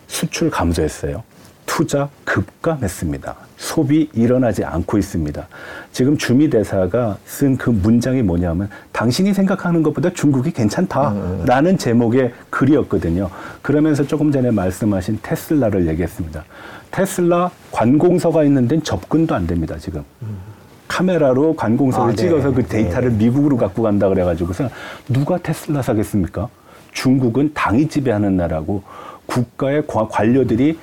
수출 0.07 0.49
감소했어요. 0.49 1.23
투자 1.65 2.09
급감했습니다. 2.25 3.35
소비 3.57 4.09
일어나지 4.13 4.63
않고 4.63 4.97
있습니다. 4.97 5.47
지금 5.91 6.17
주미 6.17 6.49
대사가 6.49 7.17
쓴 7.25 7.57
그 7.57 7.69
문장이 7.69 8.21
뭐냐면 8.21 8.69
당신이 8.91 9.33
생각하는 9.33 9.81
것보다 9.81 10.11
중국이 10.11 10.51
괜찮다라는 10.51 11.77
제목의 11.77 12.33
글이었거든요. 12.49 13.29
그러면서 13.61 14.05
조금 14.05 14.31
전에 14.31 14.51
말씀하신 14.51 15.19
테슬라를 15.23 15.87
얘기했습니다. 15.87 16.43
테슬라 16.95 17.51
관공서가 17.73 18.45
있는 18.45 18.69
데는 18.69 18.81
접근도 18.81 19.35
안 19.35 19.45
됩니다, 19.45 19.75
지금. 19.77 20.01
카메라로 20.87 21.53
관공서를 21.57 22.13
아, 22.13 22.15
네. 22.15 22.15
찍어서 22.15 22.53
그 22.53 22.63
데이터를 22.65 23.11
미국으로 23.11 23.57
갖고 23.57 23.81
간다 23.83 24.07
그래가지고서 24.07 24.69
누가 25.09 25.37
테슬라 25.37 25.81
사겠습니까? 25.81 26.47
중국은 26.93 27.51
당이 27.53 27.89
지배하는 27.89 28.37
나라고 28.37 28.81
국가의 29.25 29.85
과- 29.87 30.07
관료들이 30.07 30.79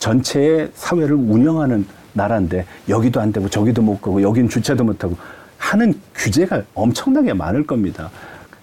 전체의 0.00 0.70
사회를 0.74 1.14
운영하는 1.14 1.86
나라인데 2.12 2.66
여기도 2.88 3.20
안 3.20 3.30
되고 3.32 3.48
저기도 3.48 3.82
못 3.82 4.00
가고 4.02 4.20
여긴 4.20 4.48
주차도 4.48 4.82
못 4.82 5.04
하고 5.04 5.16
하는 5.58 5.94
규제가 6.16 6.62
엄청나게 6.74 7.34
많을 7.34 7.64
겁니다. 7.68 8.10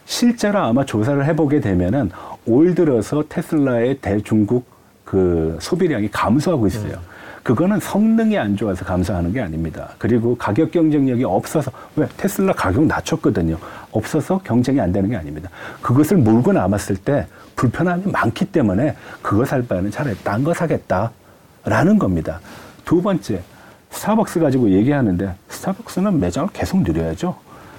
실제로 0.06 0.60
아마 0.60 0.84
조사를 0.84 1.24
해보게 1.28 1.62
되면은 1.62 2.12
올 2.46 2.76
들어서 2.76 3.24
테슬라의 3.30 4.00
대중국 4.02 4.66
그 5.10 5.58
소비량이 5.60 6.12
감소하고 6.12 6.68
있어요. 6.68 6.94
그거는 7.42 7.80
성능이 7.80 8.38
안 8.38 8.56
좋아서 8.56 8.86
감소하는 8.86 9.34
게 9.34 9.42
아닙니다. 9.42 9.90
그리고 9.98 10.38
가격 10.38 10.70
경쟁력이 10.70 11.24
없어서 11.24 11.72
왜 11.96 12.08
테슬라 12.16 12.54
가격 12.54 12.86
낮췄거든요. 12.86 13.58
없어서 13.92 14.40
경쟁이 14.44 14.80
안 14.80 14.92
되는 14.92 15.10
게 15.10 15.16
아닙니다. 15.16 15.50
그것을 15.82 16.18
몰고 16.18 16.54
남았을 16.54 16.98
때 16.98 17.26
불편함이 17.56 18.12
많기 18.12 18.46
때문에 18.46 18.96
그거 19.24 19.46
살 19.46 19.64
바에는 19.64 19.90
차라리 19.90 20.16
딴 20.18 20.44
거 20.44 20.54
사겠다라는 20.54 21.98
겁니다. 21.98 22.40
두 22.86 23.02
번째 23.02 23.42
스타벅스 23.90 24.40
가지고 24.40 24.70
얘기하는데 24.70 25.34
스타벅스는 25.48 26.20
매장을 26.20 26.50
계속 26.54 26.84
늘려야죠. 26.84 27.36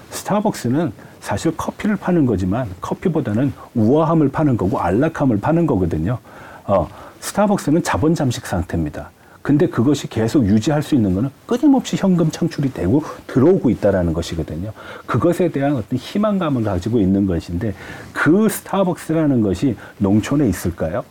스타벅스는 0.09 0.91
사실 1.21 1.55
커피를 1.55 1.95
파는 1.95 2.25
거지만 2.25 2.67
커피보다는 2.81 3.53
우아함을 3.75 4.31
파는 4.31 4.57
거고 4.57 4.81
안락함을 4.81 5.39
파는 5.39 5.65
거거든요. 5.65 6.17
어, 6.65 6.87
스타벅스는 7.21 7.83
자본 7.83 8.13
잠식 8.13 8.45
상태입니다. 8.45 9.09
근데 9.41 9.67
그것이 9.67 10.07
계속 10.07 10.45
유지할 10.45 10.83
수 10.83 10.93
있는 10.93 11.15
거는 11.15 11.29
끊임없이 11.47 11.95
현금 11.95 12.29
창출이 12.29 12.73
되고 12.73 13.03
들어오고 13.25 13.69
있다라는 13.71 14.13
것이거든요. 14.13 14.71
그것에 15.07 15.49
대한 15.49 15.75
어떤 15.75 15.97
희망감을 15.97 16.63
가지고 16.63 16.99
있는 16.99 17.25
것인데 17.25 17.73
그 18.13 18.47
스타벅스라는 18.49 19.41
것이 19.41 19.75
농촌에 19.97 20.47
있을까요? 20.47 21.03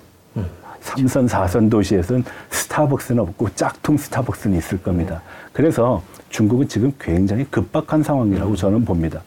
삼선 0.81 1.29
사선 1.29 1.69
도시에서는 1.69 2.25
스타벅스는 2.51 3.23
없고 3.23 3.51
짝퉁 3.55 3.97
스타벅스는 3.97 4.57
있을 4.59 4.83
겁니다. 4.83 5.21
그래서 5.53 6.03
중국은 6.31 6.69
지금 6.69 6.93
굉장히 6.99 7.45
급박한 7.45 8.03
상황이라고 8.03 8.57
저는 8.57 8.85
봅니다. 8.85 9.23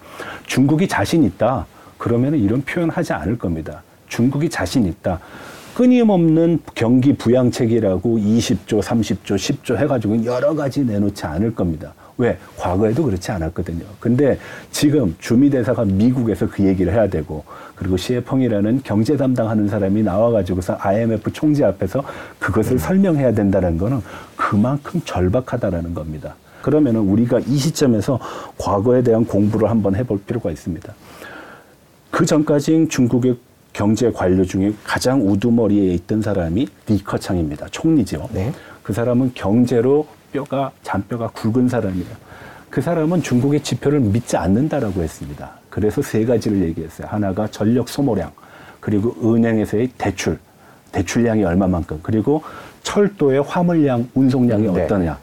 중국이 0.46 0.88
자신 0.88 1.24
있다. 1.24 1.66
그러면 1.98 2.36
이런 2.36 2.62
표현 2.64 2.90
하지 2.90 3.14
않을 3.14 3.38
겁니다. 3.38 3.84
중국이 4.08 4.50
자신 4.50 4.86
있다. 4.86 5.20
끊임없는 5.74 6.60
경기 6.76 7.14
부양책이라고 7.14 8.18
20조, 8.18 8.82
30조, 8.82 9.36
10조 9.36 9.78
해가지고 9.78 10.24
여러 10.26 10.54
가지 10.54 10.86
내놓지 10.86 11.26
않을 11.26 11.56
겁니다. 11.56 11.94
왜? 12.18 12.38
과거에도 12.58 13.04
그렇지 13.04 13.32
않았거든요. 13.32 13.84
근데 14.00 14.38
지금 14.70 15.16
주미대사가 15.20 15.84
미국에서 15.86 16.48
그 16.48 16.64
얘기를 16.64 16.94
해야 16.94 17.08
되고, 17.08 17.44
그리고 17.74 17.98
시에펑이라는 17.98 18.82
경제 18.84 19.18
담당하는 19.18 19.68
사람이 19.68 20.04
나와가지고서 20.04 20.78
IMF 20.80 21.34
총재 21.34 21.64
앞에서 21.64 22.04
그것을 22.38 22.78
설명해야 22.78 23.34
된다는 23.34 23.80
거는 23.80 24.02
그만큼 24.36 25.02
절박하다라는 25.04 25.96
겁니다. 25.96 26.36
그러면은 26.62 27.02
우리가 27.02 27.40
이 27.40 27.58
시점에서 27.58 28.20
과거에 28.60 29.02
대한 29.02 29.26
공부를 29.26 29.70
한번 29.72 29.96
해볼 29.96 30.22
필요가 30.22 30.52
있습니다. 30.52 30.94
그 32.12 32.26
전까지 32.26 32.88
중국의 32.90 33.38
경제 33.74 34.12
관료 34.12 34.46
중에 34.46 34.72
가장 34.84 35.28
우두머리에 35.28 35.94
있던 35.96 36.22
사람이 36.22 36.68
리커창입니다. 36.88 37.68
총리죠. 37.72 38.30
네. 38.32 38.52
그 38.84 38.94
사람은 38.94 39.32
경제로 39.34 40.08
뼈가 40.32 40.72
잔뼈가 40.84 41.30
굵은 41.30 41.68
사람이에요. 41.70 42.24
그 42.70 42.82
사람은 42.82 43.22
중국의 43.22 43.62
지표를 43.62 44.00
믿지 44.00 44.38
않는다라고 44.38 45.02
했습니다. 45.02 45.52
그래서 45.70 46.02
세 46.02 46.26
가지를 46.26 46.62
얘기했어요. 46.64 47.08
하나가 47.08 47.48
전력 47.48 47.90
소모량, 47.90 48.32
그리고 48.80 49.16
은행에서의 49.24 49.90
대출, 49.98 50.40
대출량이 50.92 51.44
얼마만큼, 51.44 52.00
그리고 52.04 52.44
철도의 52.84 53.42
화물량, 53.44 54.08
운송량이 54.14 54.72
네. 54.72 54.84
어떠냐. 54.84 55.18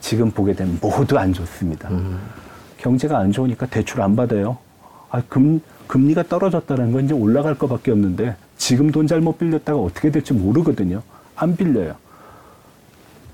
지금 0.00 0.30
보게 0.30 0.52
되면 0.52 0.78
모두 0.80 1.16
안 1.16 1.32
좋습니다. 1.32 1.88
경제가 2.78 3.18
안 3.18 3.30
좋으니까 3.30 3.66
대출 3.66 4.02
안 4.02 4.16
받아요. 4.16 4.58
아, 5.10 5.22
금, 5.28 5.60
금리가 5.86 6.24
떨어졌다는 6.24 6.92
건 6.92 7.04
이제 7.04 7.14
올라갈 7.14 7.54
것밖에 7.56 7.90
없는데 7.90 8.36
지금 8.56 8.90
돈 8.90 9.06
잘못 9.06 9.38
빌렸다가 9.38 9.78
어떻게 9.78 10.10
될지 10.10 10.32
모르거든요. 10.32 11.02
안 11.36 11.56
빌려요. 11.56 11.94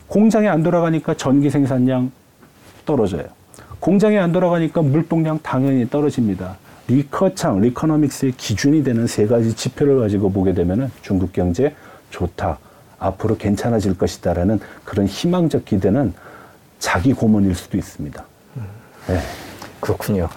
공장이 0.07 0.49
안 0.49 0.62
돌아가니까 0.62 1.14
전기 1.14 1.50
생산량 1.50 2.11
떨어져요. 2.87 3.25
공장이 3.81 4.19
안 4.19 4.33
돌아가니까 4.33 4.83
물동량 4.83 5.38
당연히 5.43 5.88
떨어집니다. 5.88 6.57
리커창, 6.88 7.61
리커노믹스의 7.61 8.33
기준이 8.33 8.83
되는 8.83 9.07
세 9.07 9.26
가지 9.26 9.55
지표를 9.55 9.99
가지고 9.99 10.33
보게 10.33 10.55
되면은 10.55 10.90
중국 11.02 11.33
경제 11.33 11.75
좋다. 12.11 12.59
앞으로 12.99 13.37
괜찮아질 13.37 13.99
것이다라는 13.99 14.59
그런 14.85 15.07
희망적 15.07 15.67
기대는 15.67 16.14
자기 16.78 17.12
고문일 17.12 17.55
수도 17.55 17.76
있습니다. 17.76 18.25
네. 19.09 19.19
그렇군요. 19.80 20.28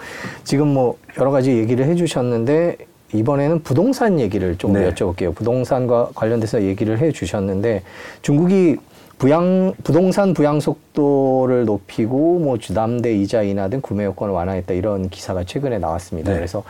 지금 0.44 0.68
뭐 0.68 0.96
여러 1.18 1.30
가지 1.30 1.56
얘기를 1.56 1.84
해주셨는데 1.86 2.76
이번에는 3.14 3.62
부동산 3.62 4.18
얘기를 4.18 4.56
좀 4.56 4.72
네. 4.72 4.90
여쭤볼게요. 4.90 5.34
부동산과 5.34 6.10
관련돼서 6.14 6.62
얘기를 6.62 6.98
해주셨는데 6.98 7.82
중국이 8.22 8.76
부양 9.18 9.72
부동산 9.84 10.34
부양 10.34 10.58
속도를 10.58 11.64
높이고 11.64 12.40
뭐 12.40 12.58
주담대 12.58 13.14
이자 13.14 13.42
인하 13.42 13.68
등 13.68 13.80
구매 13.80 14.04
요건을 14.04 14.34
완화했다 14.34 14.74
이런 14.74 15.08
기사가 15.10 15.44
최근에 15.44 15.78
나왔습니다. 15.78 16.32
네. 16.32 16.38
그래서 16.38 16.64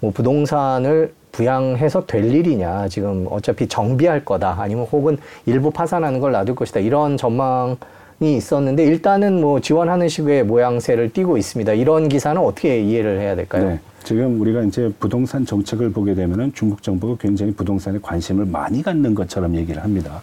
뭐 0.00 0.10
부동산을 0.12 1.12
부양해서 1.32 2.06
될 2.06 2.32
일이냐 2.32 2.88
지금 2.88 3.26
어차피 3.30 3.66
정비할 3.66 4.24
거다 4.24 4.56
아니면 4.58 4.86
혹은 4.90 5.18
일부 5.44 5.70
파산하는 5.70 6.20
걸 6.20 6.32
놔둘 6.32 6.54
것이다 6.54 6.80
이런 6.80 7.16
전망이 7.16 7.76
있었는데 8.20 8.84
일단은 8.84 9.40
뭐 9.40 9.60
지원하는 9.60 10.08
식의 10.08 10.44
모양새를 10.44 11.12
띠고 11.12 11.38
있습니다. 11.38 11.72
이런 11.74 12.08
기사는 12.08 12.40
어떻게 12.40 12.80
이해를 12.80 13.20
해야 13.20 13.36
될까요? 13.36 13.68
네. 13.68 13.80
지금 14.02 14.40
우리가 14.40 14.62
이제 14.62 14.92
부동산 14.98 15.44
정책을 15.44 15.92
보게 15.92 16.14
되면은 16.14 16.52
중국 16.54 16.82
정부가 16.82 17.16
굉장히 17.20 17.52
부동산에 17.52 17.98
관심을 18.00 18.46
많이 18.46 18.82
갖는 18.82 19.14
것처럼 19.14 19.54
얘기를 19.54 19.82
합니다. 19.82 20.22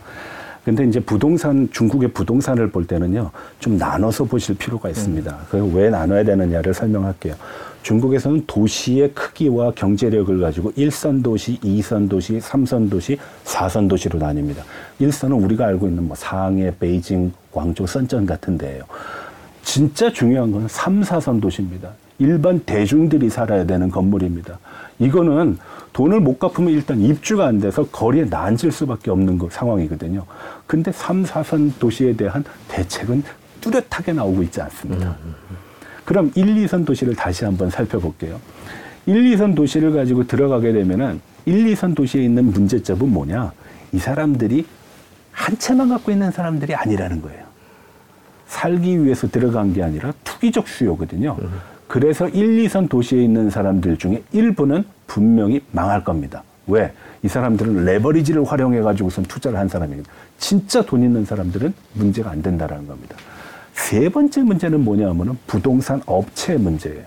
근데 0.66 0.84
이제 0.84 1.00
부동산, 1.00 1.70
중국의 1.72 2.10
부동산을 2.10 2.72
볼 2.72 2.88
때는요, 2.88 3.30
좀 3.60 3.78
나눠서 3.78 4.24
보실 4.24 4.58
필요가 4.58 4.90
있습니다. 4.90 5.38
그래서 5.50 5.68
왜 5.68 5.92
나눠야 5.92 6.24
되느냐를 6.24 6.74
설명할게요. 6.74 7.36
중국에서는 7.84 8.46
도시의 8.48 9.14
크기와 9.14 9.72
경제력을 9.76 10.40
가지고 10.40 10.72
일선 10.76 11.22
도시, 11.22 11.60
이선 11.62 12.10
도시, 12.10 12.40
삼선 12.40 12.90
도시, 12.90 13.16
사선 13.44 13.88
도시로 13.88 14.18
나뉩니다. 14.18 14.64
일선은 14.98 15.38
우리가 15.38 15.68
알고 15.68 15.88
있는 15.88 16.08
뭐 16.08 16.16
상해, 16.16 16.74
베이징, 16.80 17.32
광주, 17.52 17.86
선전 17.86 18.26
같은 18.26 18.58
데예요. 18.58 18.84
진짜 19.62 20.12
중요한 20.12 20.52
건 20.52 20.68
3, 20.68 21.02
4선 21.02 21.40
도시입니다. 21.40 21.92
일반 22.20 22.60
대중들이 22.60 23.30
살아야 23.30 23.66
되는 23.66 23.90
건물입니다. 23.90 24.60
이거는 25.00 25.58
돈을 25.94 26.20
못 26.20 26.40
갚으면 26.40 26.72
일단 26.72 27.00
입주가 27.00 27.46
안 27.48 27.60
돼서 27.60 27.86
거리에 27.88 28.26
난질 28.26 28.72
수밖에 28.72 29.12
없는 29.12 29.38
그 29.38 29.50
상황이거든요. 29.52 30.26
근데 30.68 30.92
3, 30.92 31.24
4선 31.24 31.80
도시에 31.80 32.16
대한 32.16 32.44
대책은 32.68 33.24
뚜렷하게 33.62 34.14
나오고 34.14 34.44
있지 34.44 34.62
않습니다. 34.62 35.16
그럼 36.06 36.32
1, 36.36 36.46
2선 36.66 36.86
도시를 36.86 37.16
다시 37.16 37.46
한번 37.46 37.70
살펴볼게요. 37.70 38.40
1, 39.06 39.36
2선 39.36 39.56
도시를 39.56 39.94
가지고 39.94 40.28
들어가게 40.28 40.72
되면은 40.74 41.22
1, 41.46 41.66
2선 41.74 41.96
도시에 41.96 42.24
있는 42.24 42.46
문제점은 42.46 43.12
뭐냐? 43.12 43.52
이 43.92 44.00
사람들이 44.00 44.66
한 45.32 45.58
채만 45.58 45.90
갖고 45.90 46.12
있는 46.12 46.32
사람들이 46.32 46.74
아니라는 46.76 47.22
거예요. 47.22 47.44
살기 48.48 49.04
위해서 49.04 49.28
들어간 49.28 49.74
게 49.74 49.84
아니라 49.84 50.14
투기적 50.24 50.68
수요거든요. 50.68 51.38
그래서 51.96 52.28
1, 52.28 52.66
2선 52.66 52.90
도시에 52.90 53.24
있는 53.24 53.50
사람들 53.50 53.96
중에 53.96 54.22
일부는 54.34 54.84
분명히 55.08 55.62
망할 55.72 56.04
겁니다. 56.04 56.44
왜? 56.68 56.92
이 57.24 57.30
사람들은 57.30 57.86
레버리지를 57.86 58.44
활용해 58.44 58.82
가지고선 58.82 59.24
투자를 59.24 59.58
한 59.58 59.70
사람입니다. 59.70 60.12
진짜 60.38 60.82
돈 60.82 61.04
있는 61.04 61.24
사람들은 61.24 61.74
문제가 61.94 62.32
안 62.32 62.42
된다라는 62.42 62.86
겁니다. 62.86 63.16
세 63.72 64.10
번째 64.10 64.42
문제는 64.42 64.84
뭐냐면은 64.84 65.38
부동산 65.48 66.02
업체 66.06 66.58
문제예요. 66.58 67.06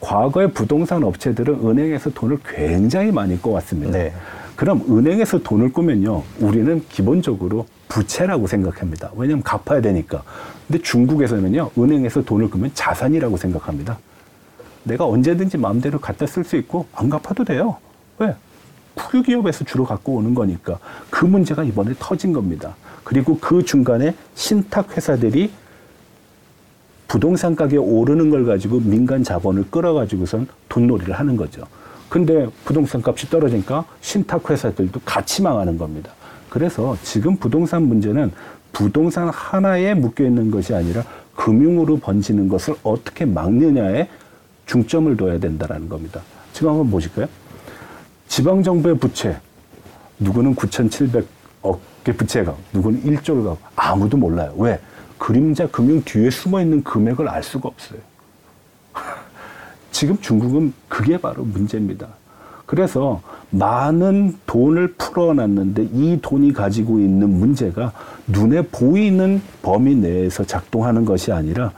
과거에 0.00 0.48
부동산 0.48 1.04
업체들은 1.04 1.60
은행에서 1.64 2.10
돈을 2.10 2.38
굉장히 2.44 3.12
많이 3.12 3.40
꿔왔습니다. 3.40 3.92
네. 3.92 4.12
그럼 4.56 4.82
은행에서 4.90 5.44
돈을 5.44 5.72
꾸면요, 5.72 6.24
우리는 6.40 6.82
기본적으로 6.88 7.66
부채라고 7.86 8.48
생각합니다. 8.48 9.12
왜냐하면 9.16 9.44
갚아야 9.44 9.80
되니까. 9.80 10.24
근데 10.66 10.82
중국에서는요, 10.82 11.70
은행에서 11.78 12.24
돈을 12.24 12.50
꾸면 12.50 12.72
자산이라고 12.74 13.36
생각합니다. 13.36 13.96
내가 14.82 15.06
언제든지 15.06 15.58
마음대로 15.58 15.98
갖다 15.98 16.26
쓸 16.26 16.44
수 16.44 16.56
있고 16.56 16.86
안 16.92 17.10
갚아도 17.10 17.44
돼요. 17.44 17.76
왜? 18.18 18.34
국유기업에서 18.94 19.64
주로 19.64 19.84
갖고 19.84 20.14
오는 20.14 20.34
거니까 20.34 20.78
그 21.10 21.24
문제가 21.24 21.62
이번에 21.62 21.94
터진 21.98 22.32
겁니다. 22.32 22.74
그리고 23.04 23.38
그 23.38 23.64
중간에 23.64 24.14
신탁 24.34 24.96
회사들이 24.96 25.50
부동산 27.06 27.56
가격이 27.56 27.78
오르는 27.78 28.28
걸 28.28 28.44
가지고 28.44 28.80
민간 28.80 29.24
자본을 29.24 29.70
끌어가지고선 29.70 30.46
돈놀이를 30.68 31.14
하는 31.14 31.36
거죠. 31.36 31.62
근데 32.08 32.48
부동산 32.64 33.02
값이 33.04 33.30
떨어지니까 33.30 33.84
신탁 34.00 34.50
회사들도 34.50 35.00
같이 35.04 35.42
망하는 35.42 35.78
겁니다. 35.78 36.12
그래서 36.50 36.96
지금 37.02 37.36
부동산 37.36 37.84
문제는 37.84 38.32
부동산 38.72 39.28
하나에 39.28 39.94
묶여 39.94 40.24
있는 40.24 40.50
것이 40.50 40.74
아니라 40.74 41.02
금융으로 41.34 41.98
번지는 41.98 42.48
것을 42.48 42.74
어떻게 42.82 43.24
막느냐에 43.24 44.08
중점을 44.68 45.16
둬야 45.16 45.38
된다라는 45.38 45.88
겁니다. 45.88 46.20
지금 46.52 46.70
한번 46.70 46.90
보실까요? 46.90 47.26
지방 48.28 48.62
정부의 48.62 48.98
부채 48.98 49.36
누구는 50.18 50.54
9,700억의 50.54 52.16
부채가 52.16 52.54
누구는 52.72 53.02
1조를 53.02 53.44
가고 53.44 53.58
아무도 53.74 54.16
몰라요. 54.16 54.54
왜? 54.56 54.78
그림자 55.16 55.66
금융 55.68 56.02
뒤에 56.04 56.30
숨어 56.30 56.60
있는 56.60 56.84
금액을 56.84 57.28
알 57.28 57.42
수가 57.42 57.68
없어요. 57.68 57.98
지금 59.90 60.18
중국은 60.20 60.72
그게 60.88 61.18
바로 61.18 61.44
문제입니다. 61.44 62.06
그래서 62.66 63.22
많은 63.50 64.36
돈을 64.46 64.94
풀어놨는데 64.98 65.88
이 65.94 66.18
돈이 66.20 66.52
가지고 66.52 66.98
있는 66.98 67.30
문제가 67.30 67.92
눈에 68.26 68.60
보이는 68.62 69.40
범위 69.62 69.94
내에서 69.94 70.44
작동하는 70.44 71.06
것이 71.06 71.32
아니라 71.32 71.72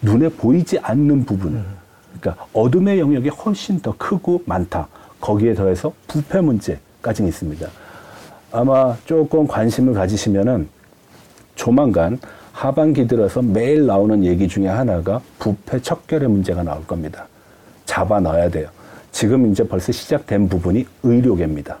눈에 0.00 0.28
보이지 0.28 0.78
않는 0.78 1.24
부분. 1.24 1.64
그러니까 2.20 2.46
어둠의 2.52 3.00
영역이 3.00 3.28
훨씬 3.28 3.80
더 3.80 3.94
크고 3.96 4.42
많다. 4.46 4.88
거기에 5.20 5.54
더해서 5.54 5.92
부패 6.06 6.40
문제까지 6.40 7.24
있습니다. 7.24 7.68
아마 8.52 8.96
조금 9.04 9.46
관심을 9.46 9.94
가지시면은 9.94 10.68
조만간 11.54 12.18
하반기 12.52 13.06
들어서 13.06 13.42
매일 13.42 13.86
나오는 13.86 14.24
얘기 14.24 14.48
중에 14.48 14.66
하나가 14.68 15.20
부패 15.38 15.80
척결의 15.80 16.28
문제가 16.28 16.62
나올 16.62 16.86
겁니다. 16.86 17.26
잡아 17.84 18.20
넣어야 18.20 18.48
돼요. 18.48 18.68
지금 19.12 19.50
이제 19.50 19.66
벌써 19.66 19.92
시작된 19.92 20.48
부분이 20.48 20.86
의료계입니다. 21.02 21.78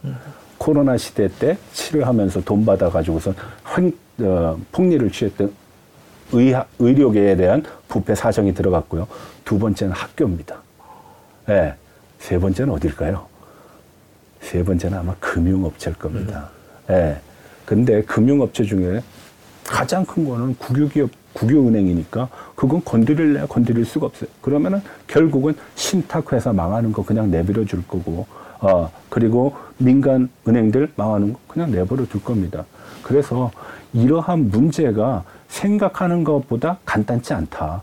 코로나 0.58 0.96
시대 0.96 1.28
때 1.28 1.56
치료하면서 1.72 2.42
돈 2.42 2.64
받아가지고서 2.64 3.34
횡, 3.76 3.92
어, 4.20 4.58
폭리를 4.72 5.10
취했던 5.10 5.52
의, 6.32 6.54
의료계에 6.78 7.36
대한 7.36 7.62
부패 7.88 8.14
사정이 8.14 8.54
들어갔고요. 8.54 9.06
두 9.46 9.58
번째는 9.58 9.94
학교입니다. 9.94 10.56
네. 11.46 11.74
세 12.18 12.38
번째는 12.38 12.74
어딜까요? 12.74 13.26
세 14.40 14.62
번째는 14.62 14.98
아마 14.98 15.14
금융업체일 15.20 15.96
겁니다. 15.96 16.50
예. 16.90 17.16
근데 17.64 18.02
금융업체 18.02 18.64
중에 18.64 19.02
가장 19.64 20.04
큰 20.04 20.28
거는 20.28 20.56
국유기업, 20.56 21.10
국유은행이니까 21.32 22.28
그건 22.56 22.82
건드릴래야 22.84 23.46
건드릴 23.46 23.84
수가 23.84 24.06
없어요. 24.06 24.28
그러면은 24.40 24.82
결국은 25.06 25.54
신탁회사 25.76 26.52
망하는 26.52 26.92
거 26.92 27.04
그냥 27.04 27.30
내버려 27.30 27.64
줄 27.64 27.86
거고, 27.86 28.26
어, 28.58 28.90
그리고 29.08 29.54
민간 29.78 30.28
은행들 30.48 30.92
망하는 30.96 31.32
거 31.32 31.38
그냥 31.46 31.70
내버려 31.70 32.04
둘 32.06 32.22
겁니다. 32.22 32.64
그래서 33.02 33.52
이러한 33.92 34.50
문제가 34.50 35.22
생각하는 35.48 36.24
것보다 36.24 36.78
간단치 36.84 37.32
않다. 37.32 37.82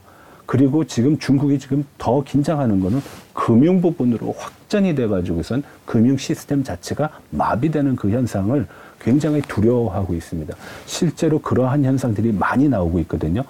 그리고 0.53 0.83
지금 0.83 1.17
중국이 1.17 1.57
지금 1.57 1.83
더 1.97 2.23
긴장하는 2.23 2.79
거는 2.79 3.01
금융 3.33 3.81
부분으로 3.81 4.35
확전이 4.37 4.93
돼가지고선 4.93 5.63
금융 5.83 6.15
시스템 6.15 6.63
자체가 6.63 7.09
마비되는 7.31 7.95
그 7.95 8.11
현상을 8.11 8.63
굉장히 9.01 9.41
두려워하고 9.41 10.13
있습니다. 10.13 10.55
실제로 10.85 11.39
그러한 11.39 11.83
현상들이 11.83 12.33
많이 12.33 12.69
나오고 12.69 12.99
있거든요. 12.99 13.43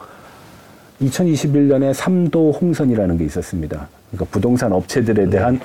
2021년에 1.01 1.93
삼도 1.93 2.53
홍선이라는 2.53 3.17
게 3.17 3.25
있었습니다. 3.25 3.89
그러니까 4.09 4.31
부동산 4.31 4.71
업체들에 4.71 5.29
대한 5.29 5.59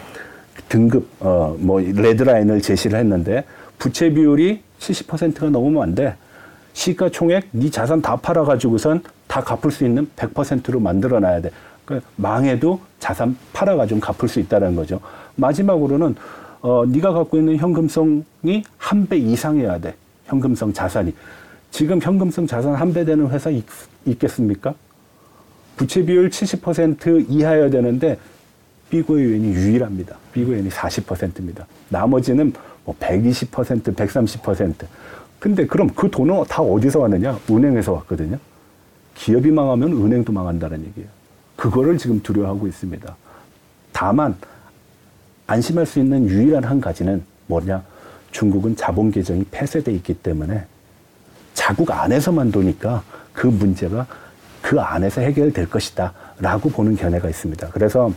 등급, 0.68 1.06
어, 1.20 1.56
뭐, 1.60 1.78
레드라인을 1.78 2.60
제시를 2.62 2.98
했는데, 2.98 3.44
부채 3.78 4.10
비율이 4.10 4.60
70%가 4.80 5.50
넘으면 5.50 5.84
안 5.84 5.94
돼. 5.94 6.16
시가총액, 6.72 7.46
네 7.52 7.70
자산 7.70 8.02
다 8.02 8.16
팔아가지고선 8.16 9.04
다 9.38 9.44
갚을 9.56 9.70
수 9.70 9.84
있는 9.84 10.08
100%로 10.16 10.80
만들어 10.80 11.20
놔야 11.20 11.40
돼. 11.40 11.50
그러니까 11.84 12.08
망해도 12.16 12.80
자산 12.98 13.36
팔아가지고 13.52 14.00
갚을 14.00 14.28
수 14.28 14.40
있다는 14.40 14.74
거죠. 14.74 15.00
마지막으로는 15.36 16.16
어, 16.60 16.84
네가 16.86 17.12
갖고 17.12 17.36
있는 17.36 17.56
현금성이 17.56 18.64
한 18.76 19.06
배 19.06 19.16
이상이어야 19.16 19.78
돼. 19.78 19.94
현금성 20.26 20.72
자산이. 20.72 21.14
지금 21.70 22.00
현금성 22.02 22.46
자산 22.46 22.74
한 22.74 22.92
배 22.92 23.04
되는 23.04 23.28
회사 23.30 23.48
있, 23.50 23.64
있겠습니까? 24.06 24.74
부채 25.76 26.04
비율 26.04 26.28
70% 26.30 27.26
이하여야 27.28 27.70
되는데 27.70 28.18
비고유인이 28.90 29.46
유일합니다. 29.52 30.16
비고유인이 30.32 30.68
40%입니다. 30.70 31.66
나머지는 31.90 32.52
뭐 32.84 32.96
120%, 32.98 33.94
130%. 33.94 34.74
근데 35.38 35.66
그럼 35.66 35.90
그 35.94 36.10
돈은 36.10 36.44
다 36.48 36.62
어디서 36.62 36.98
왔느냐? 37.00 37.38
은행에서 37.48 37.92
왔거든요. 37.92 38.38
기업이 39.18 39.50
망하면 39.50 39.92
은행도 39.92 40.32
망한다는 40.32 40.84
얘기예요. 40.86 41.08
그거를 41.56 41.98
지금 41.98 42.22
두려워하고 42.22 42.68
있습니다. 42.68 43.16
다만 43.92 44.36
안심할 45.48 45.86
수 45.86 45.98
있는 45.98 46.28
유일한 46.28 46.62
한 46.62 46.80
가지는 46.80 47.24
뭐냐? 47.48 47.82
중국은 48.30 48.76
자본 48.76 49.10
계정이 49.10 49.44
폐쇄돼 49.50 49.92
있기 49.94 50.14
때문에 50.14 50.64
자국 51.54 51.90
안에서만 51.90 52.52
도니까 52.52 53.02
그 53.32 53.48
문제가 53.48 54.06
그 54.62 54.80
안에서 54.80 55.20
해결될 55.20 55.68
것이다. 55.68 56.12
라고 56.38 56.68
보는 56.68 56.94
견해가 56.94 57.28
있습니다. 57.28 57.70
그래서 57.70 58.12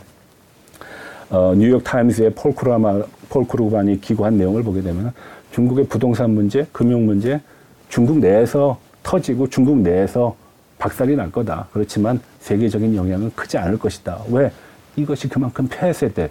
어, 1.30 1.54
뉴욕 1.56 1.82
타임즈의 1.82 2.34
폴 2.34 2.54
크루그, 2.54 3.02
폴 3.28 3.46
크루그먼이 3.48 4.00
기고한 4.00 4.36
내용을 4.36 4.62
보게 4.62 4.82
되면 4.82 5.12
중국의 5.50 5.88
부동산 5.88 6.30
문제, 6.30 6.66
금융 6.70 7.06
문제, 7.06 7.40
중국 7.88 8.18
내에서 8.18 8.78
터지고 9.02 9.48
중국 9.48 9.78
내에서 9.78 10.36
박살이 10.82 11.14
날 11.14 11.30
거다. 11.30 11.68
그렇지만 11.72 12.20
세계적인 12.40 12.96
영향은 12.96 13.30
크지 13.36 13.56
않을 13.56 13.78
것이다. 13.78 14.18
왜? 14.30 14.50
이것이 14.96 15.28
그만큼 15.28 15.68
폐쇄돼 15.68 16.28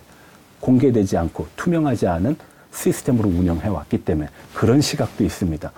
공개되지 0.59 1.15
않고 1.17 1.47
투명하지 1.55 2.07
않은 2.07 2.35
시스템으로 2.73 3.29
운영해 3.29 3.69
왔기 3.69 4.03
때문에 4.03 4.27
그런 4.53 4.81
시각도 4.81 5.23
있습니다. 5.23 5.71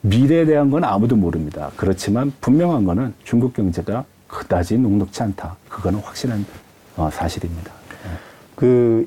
미래에 0.00 0.46
대한 0.46 0.70
건 0.70 0.82
아무도 0.82 1.14
모릅니다. 1.14 1.70
그렇지만 1.76 2.32
분명한 2.40 2.86
거는 2.86 3.12
중국 3.22 3.52
경제가 3.52 4.06
그다지 4.28 4.78
녹록치 4.78 5.22
않다. 5.22 5.56
그거는 5.68 6.00
확실한 6.00 6.46
어, 6.96 7.10
사실입니다. 7.12 7.70
그 8.56 9.06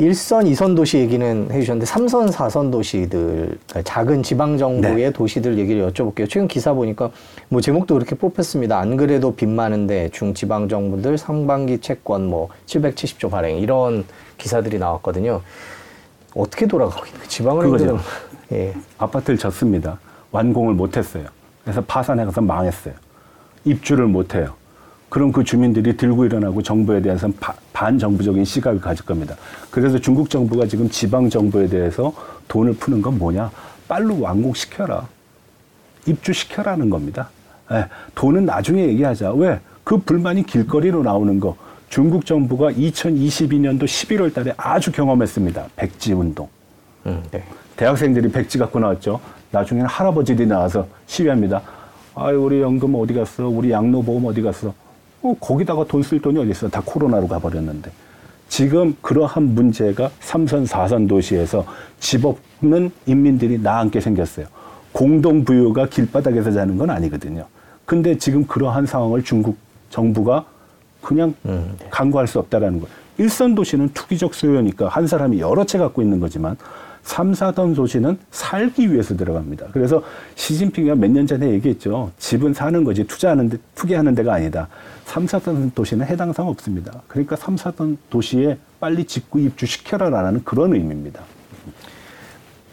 1선, 0.00 0.50
2선 0.50 0.74
도시 0.74 0.98
얘기는 0.98 1.48
해주셨는데 1.50 1.90
3선, 1.90 2.32
4선 2.32 2.72
도시들 2.72 3.58
그러니까 3.68 3.82
작은 3.82 4.22
지방 4.22 4.56
정부의 4.56 4.94
네. 4.94 5.10
도시들 5.10 5.58
얘기를 5.58 5.88
여쭤볼게요. 5.90 6.28
최근 6.28 6.48
기사 6.48 6.72
보니까 6.72 7.10
뭐 7.48 7.60
제목도 7.60 7.94
그렇게 7.94 8.14
뽑혔습니다. 8.16 8.78
안 8.78 8.96
그래도 8.96 9.34
빚 9.34 9.48
많은데 9.48 10.08
중지방 10.10 10.68
정부들 10.68 11.18
상반기 11.18 11.78
채권 11.78 12.26
뭐 12.26 12.48
770조 12.66 13.30
발행 13.30 13.58
이런 13.58 14.04
기사들이 14.38 14.78
나왔거든요. 14.78 15.42
어떻게 16.34 16.66
돌아가고 16.66 17.04
있는? 17.06 17.20
지방은행들은 17.28 17.96
그거죠. 17.96 18.08
예. 18.52 18.74
아파트를 18.96 19.38
졌습니다. 19.38 19.98
완공을 20.30 20.72
못했어요. 20.72 21.26
그래서 21.64 21.82
파산해 21.82 22.24
가서 22.24 22.40
망했어요. 22.40 22.94
입주를 23.64 24.06
못해요. 24.06 24.54
그럼 25.12 25.30
그 25.30 25.44
주민들이 25.44 25.94
들고 25.94 26.24
일어나고 26.24 26.62
정부에 26.62 27.02
대해서는 27.02 27.36
바- 27.38 27.52
반정부적인 27.74 28.46
시각을 28.46 28.80
가질 28.80 29.04
겁니다. 29.04 29.36
그래서 29.70 29.98
중국 29.98 30.30
정부가 30.30 30.66
지금 30.66 30.88
지방 30.88 31.28
정부에 31.28 31.68
대해서 31.68 32.14
돈을 32.48 32.72
푸는 32.76 33.02
건 33.02 33.18
뭐냐? 33.18 33.50
빨리 33.86 34.18
완공시켜라. 34.18 35.06
입주시켜라는 36.06 36.88
겁니다. 36.88 37.28
예, 37.72 37.84
돈은 38.14 38.46
나중에 38.46 38.84
얘기하자. 38.88 39.32
왜? 39.34 39.60
그 39.84 39.98
불만이 39.98 40.46
길거리로 40.46 41.02
나오는 41.02 41.38
거. 41.38 41.56
중국 41.90 42.24
정부가 42.24 42.70
2022년도 42.72 43.82
11월 43.84 44.32
달에 44.32 44.54
아주 44.56 44.90
경험했습니다. 44.92 45.66
백지 45.76 46.14
운동. 46.14 46.48
음, 47.04 47.22
네. 47.30 47.44
대학생들이 47.76 48.32
백지 48.32 48.56
갖고 48.56 48.78
나왔죠. 48.78 49.20
나중에는 49.50 49.86
할아버지들이 49.90 50.48
나와서 50.48 50.86
시위합니다. 51.04 51.60
아유, 52.14 52.42
우리 52.42 52.62
연금 52.62 52.94
어디 52.94 53.12
갔어? 53.12 53.46
우리 53.46 53.70
양로보험 53.72 54.24
어디 54.24 54.40
갔어? 54.40 54.72
어, 55.22 55.34
거기다가 55.40 55.84
돈 55.84 56.02
쓸 56.02 56.20
돈이 56.20 56.38
어디 56.38 56.50
있어? 56.50 56.68
다 56.68 56.82
코로나로 56.84 57.28
가버렸는데. 57.28 57.90
지금 58.48 58.94
그러한 59.00 59.54
문제가 59.54 60.10
삼선사선 60.20 61.06
도시에서 61.08 61.64
집 62.00 62.24
없는 62.26 62.90
인민들이 63.06 63.58
나앉게 63.58 64.00
생겼어요. 64.00 64.46
공동부유가 64.92 65.86
길바닥에서 65.86 66.52
자는 66.52 66.76
건 66.76 66.90
아니거든요. 66.90 67.46
근데 67.86 68.18
지금 68.18 68.44
그러한 68.46 68.84
상황을 68.86 69.24
중국 69.24 69.56
정부가 69.88 70.44
그냥 71.00 71.34
음, 71.46 71.74
네. 71.78 71.86
간과할 71.90 72.26
수 72.26 72.38
없다라는 72.40 72.80
거예요. 72.80 72.94
일선 73.18 73.54
도시는 73.54 73.90
투기적 73.94 74.34
소유니까 74.34 74.88
한 74.88 75.06
사람이 75.06 75.40
여러 75.40 75.64
채 75.64 75.78
갖고 75.78 76.02
있는 76.02 76.20
거지만 76.20 76.56
삼 77.02 77.34
사선 77.34 77.74
도시는 77.74 78.18
살기 78.30 78.92
위해서 78.92 79.16
들어갑니다. 79.16 79.66
그래서 79.72 80.02
시진핑이 80.36 80.90
몇년 80.94 81.26
전에 81.26 81.50
얘기했죠. 81.50 82.12
집은 82.18 82.54
사는 82.54 82.84
거지 82.84 83.04
투자하는 83.04 83.48
데, 83.48 83.58
투기하는 83.74 84.14
데가 84.14 84.34
아니다. 84.34 84.68
삼 85.04 85.26
사선 85.26 85.72
도시는 85.74 86.06
해당 86.06 86.32
사항 86.32 86.48
없습니다. 86.50 87.02
그러니까 87.08 87.36
삼 87.36 87.56
사선 87.56 87.98
도시에 88.08 88.56
빨리 88.78 89.04
짓고 89.04 89.40
입주시켜라라는 89.40 90.44
그런 90.44 90.74
의미입니다. 90.74 91.22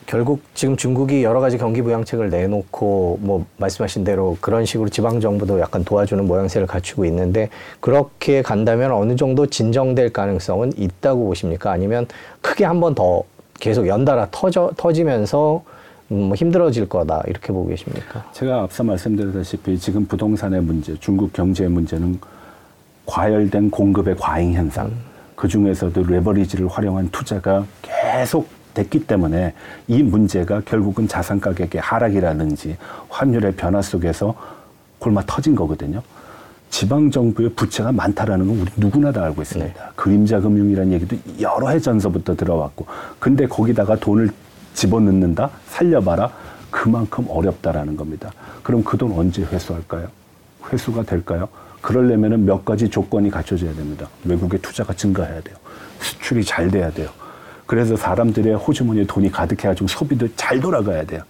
결국 0.06 0.42
지금 0.56 0.76
중국이 0.76 1.24
여러 1.24 1.40
가지 1.40 1.60
경기 1.60 1.84
부양책을 1.84 2.32
내놓고 2.32 3.20
뭐 3.22 3.46
말씀하신 3.58 4.04
대로 4.04 4.38
그런 4.42 4.66
식으로 4.66 4.90
지방 4.90 5.20
정부도 5.20 5.60
약간 5.60 5.84
도와주는 5.84 6.26
모양새를 6.26 6.66
갖추고 6.66 7.06
있는데 7.06 7.50
그렇게 7.80 8.42
간다면 8.42 8.92
어느 8.92 9.16
정도 9.16 9.46
진정될 9.46 10.12
가능성은 10.12 10.74
있다고 10.78 11.26
보십니까? 11.26 11.72
아니면 11.72 12.08
크게 12.42 12.66
한 12.66 12.80
번 12.80 12.96
더 12.96 13.24
계속 13.60 13.88
연달아 13.88 14.28
터져 14.32 14.72
터지면서 14.78 15.64
음, 16.12 16.24
뭐 16.24 16.36
힘들어질 16.36 16.90
거다 16.90 17.24
이렇게 17.28 17.54
보고 17.54 17.68
계십니까? 17.68 18.26
제가 18.34 18.62
앞서 18.64 18.84
말씀드렸다시피 18.84 19.78
지금 19.78 20.06
부동산의 20.06 20.62
문제, 20.62 20.96
중국 21.00 21.34
경제의 21.34 21.70
문제는 21.70 22.20
과열된 23.06 23.70
공급의 23.70 24.16
과잉 24.18 24.54
현상, 24.54 24.92
그 25.36 25.48
중에서도 25.48 26.04
레버리지를 26.04 26.68
활용한 26.68 27.10
투자가 27.12 27.66
계속 27.82 28.48
됐기 28.74 29.06
때문에 29.08 29.54
이 29.88 30.04
문제가 30.04 30.62
결국은 30.62 31.08
자산 31.08 31.40
가격의 31.40 31.82
하락이라든지 31.82 32.78
환율의 33.10 33.54
변화 33.54 33.82
속에서 33.82 34.36
골마 35.00 35.22
터진 35.26 35.56
거거든요. 35.56 36.02
지방 36.70 37.10
정부의 37.10 37.50
부채가 37.56 37.92
많다라는 37.92 38.48
건 38.48 38.60
우리 38.60 38.72
누구나 38.78 39.12
다 39.12 39.24
알고 39.24 39.42
있습니다. 39.42 39.92
그림자 39.96 40.40
금융이라는 40.40 40.92
얘기도 40.94 41.18
여러 41.42 41.70
해 41.70 41.80
전서부터 41.80 42.36
들어왔고, 42.36 42.86
근데 43.20 43.48
거기다가 43.48 43.96
돈을 43.96 44.30
집어넣는다, 44.74 45.50
살려봐라, 45.68 46.32
그만큼 46.70 47.26
어렵다라는 47.28 47.98
겁니다. 47.98 48.32
그럼 48.64 48.84
그 48.84 48.98
돈 48.98 49.12
언제 49.14 49.42
회수할까요? 49.42 50.08
회수가 50.72 51.04
될까요? 51.04 51.50
그러려면은 51.82 52.46
몇 52.46 52.64
가지 52.64 52.88
조건이 52.90 53.32
갖춰져야 53.32 53.74
됩니다. 53.74 54.08
외국의 54.26 54.62
투자가 54.62 54.94
증가해야 54.94 55.42
돼요. 55.42 55.56
수출이 56.00 56.44
잘 56.44 56.70
돼야 56.70 56.92
돼요. 56.92 57.10
그래서 57.66 57.96
사람들의 57.96 58.56
호주머니에 58.56 59.06
돈이 59.06 59.32
가득해가지고 59.32 59.88
소비도 59.88 60.28
잘 60.36 60.60
돌아가야 60.60 61.06
돼요. 61.06 61.24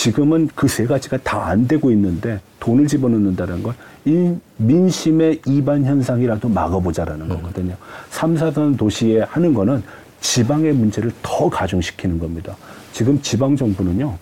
지금은 0.00 0.48
그 0.54 0.68
세 0.68 0.84
가지가 0.84 1.16
다 1.24 1.46
안 1.46 1.66
되고 1.66 1.90
있는데 1.92 2.40
돈을 2.60 2.86
집어넣는다는 2.86 3.62
건이 3.62 4.36
민심의 4.58 5.40
이반 5.46 5.84
현상이라도 5.84 6.48
막아보자라는 6.50 7.28
거거든요. 7.28 7.74
삼사선 8.10 8.76
도시에 8.76 9.20
하는 9.22 9.54
거는 9.54 9.82
지방의 10.20 10.74
문제를 10.74 11.12
더 11.22 11.48
가중시키는 11.48 12.18
겁니다. 12.18 12.56
지금 12.92 13.20
지방 13.22 13.56
정부는요, 13.56 14.16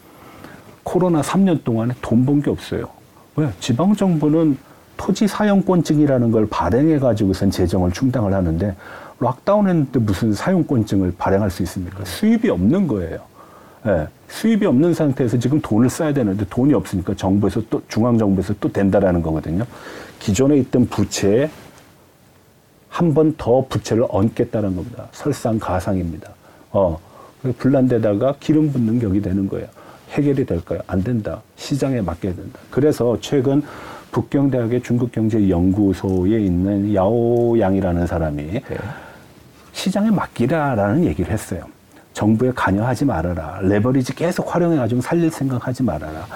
코로나 0.84 1.22
3년 1.22 1.64
동안에 1.64 1.94
돈 2.02 2.24
번 2.24 2.40
게 2.42 2.50
없어요. 2.50 2.84
왜? 3.36 3.48
지방 3.58 3.94
정부는 3.96 4.56
토지 4.96 5.26
사용권증이라는 5.26 6.30
걸 6.30 6.46
발행해 6.48 6.98
가지고선 7.00 7.50
재정을 7.50 7.90
충당을 7.90 8.32
하는데 8.32 8.76
락다운 9.18 9.66
했는데 9.68 9.98
무슨 9.98 10.32
사용권증을 10.32 11.14
발행할 11.18 11.50
수 11.50 11.62
있습니까? 11.64 12.04
수입이 12.04 12.48
없는 12.50 12.86
거예요. 12.86 13.18
예, 13.86 14.08
수입이 14.28 14.64
없는 14.66 14.94
상태에서 14.94 15.38
지금 15.38 15.60
돈을 15.60 15.90
써야 15.90 16.12
되는데 16.12 16.44
돈이 16.48 16.72
없으니까 16.72 17.14
정부에서 17.14 17.62
또 17.68 17.82
중앙 17.88 18.16
정부에서 18.16 18.54
또 18.60 18.72
된다라는 18.72 19.20
거거든요. 19.22 19.64
기존에 20.18 20.56
있던 20.58 20.86
부채에 20.88 21.50
한 22.88 23.12
번 23.12 23.34
더 23.36 23.66
부채를 23.68 24.04
얹겠다는 24.08 24.76
겁니다. 24.76 25.08
설상가상입니다. 25.12 26.30
어, 26.72 26.98
불난데다가 27.58 28.36
기름 28.40 28.72
붓는 28.72 29.00
격이 29.00 29.20
되는 29.20 29.48
거예요. 29.48 29.66
해결이 30.10 30.46
될까요? 30.46 30.78
안 30.86 31.02
된다. 31.02 31.42
시장에 31.56 32.00
맡겨야 32.00 32.34
된다. 32.34 32.58
그래서 32.70 33.18
최근 33.20 33.62
북경대학의 34.12 34.82
중국경제연구소에 34.82 36.40
있는 36.40 36.94
야오양이라는 36.94 38.06
사람이 38.06 38.42
네. 38.44 38.62
시장에 39.72 40.10
맡기라라는 40.12 41.04
얘기를 41.04 41.32
했어요. 41.32 41.64
정부에 42.14 42.52
관여하지 42.54 43.04
말아라. 43.04 43.58
레버리지 43.62 44.14
계속 44.14 44.54
활용해가지고 44.54 45.02
살릴 45.02 45.30
생각하지 45.30 45.82
말아라. 45.82 46.26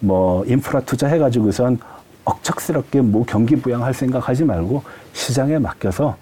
뭐 0.00 0.44
인프라 0.44 0.80
투자해가지고선 0.80 1.78
억척스럽게 2.24 3.00
뭐 3.00 3.24
경기 3.26 3.56
부양할 3.56 3.94
생각하지 3.94 4.44
말고 4.44 4.82
시장에 5.12 5.58
맡겨서 5.58 6.16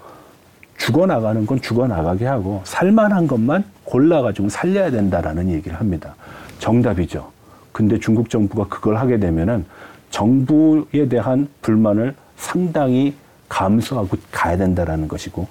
죽어나가는 0.76 1.44
건 1.44 1.60
죽어나가게 1.60 2.26
하고 2.26 2.60
살만한 2.64 3.26
것만 3.26 3.64
골라가지고 3.84 4.48
살려야 4.48 4.90
된다라는 4.90 5.50
얘기를 5.50 5.78
합니다. 5.80 6.14
정답이죠. 6.60 7.32
근데 7.72 7.98
중국 7.98 8.30
정부가 8.30 8.68
그걸 8.68 8.96
하게 8.96 9.18
되면은 9.18 9.64
정부에 10.10 11.08
대한 11.08 11.48
불만을 11.62 12.14
상당히 12.36 13.14
감수하고 13.48 14.16
가야 14.30 14.56
된다라는 14.56 15.08
것이고 15.08 15.48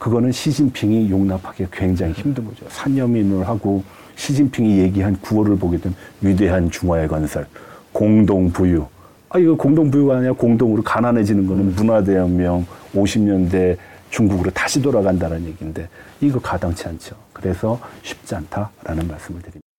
그거는 0.00 0.32
시진핑이 0.32 1.10
용납하기 1.10 1.66
굉장히 1.70 2.14
힘든 2.14 2.46
거죠. 2.46 2.64
산여민을 2.70 3.46
하고 3.46 3.84
시진핑이 4.16 4.78
얘기한 4.78 5.16
구호를 5.20 5.56
보게 5.56 5.76
된 5.78 5.94
위대한 6.22 6.70
중화의 6.70 7.06
건설, 7.06 7.46
공동 7.92 8.50
부유. 8.50 8.86
아 9.28 9.38
이거 9.38 9.54
공동 9.54 9.90
부유가 9.90 10.16
아니라 10.16 10.32
공동으로 10.32 10.82
가난해지는 10.82 11.46
거는 11.46 11.74
문화 11.76 12.02
대혁명 12.02 12.66
50년대 12.94 13.76
중국으로 14.08 14.50
다시 14.50 14.80
돌아간다는 14.80 15.44
얘기인데 15.46 15.88
이거 16.20 16.40
가당치 16.40 16.88
않죠. 16.88 17.14
그래서 17.34 17.78
쉽지 18.02 18.34
않다라는 18.34 19.06
말씀을 19.06 19.40
드립니다. 19.42 19.69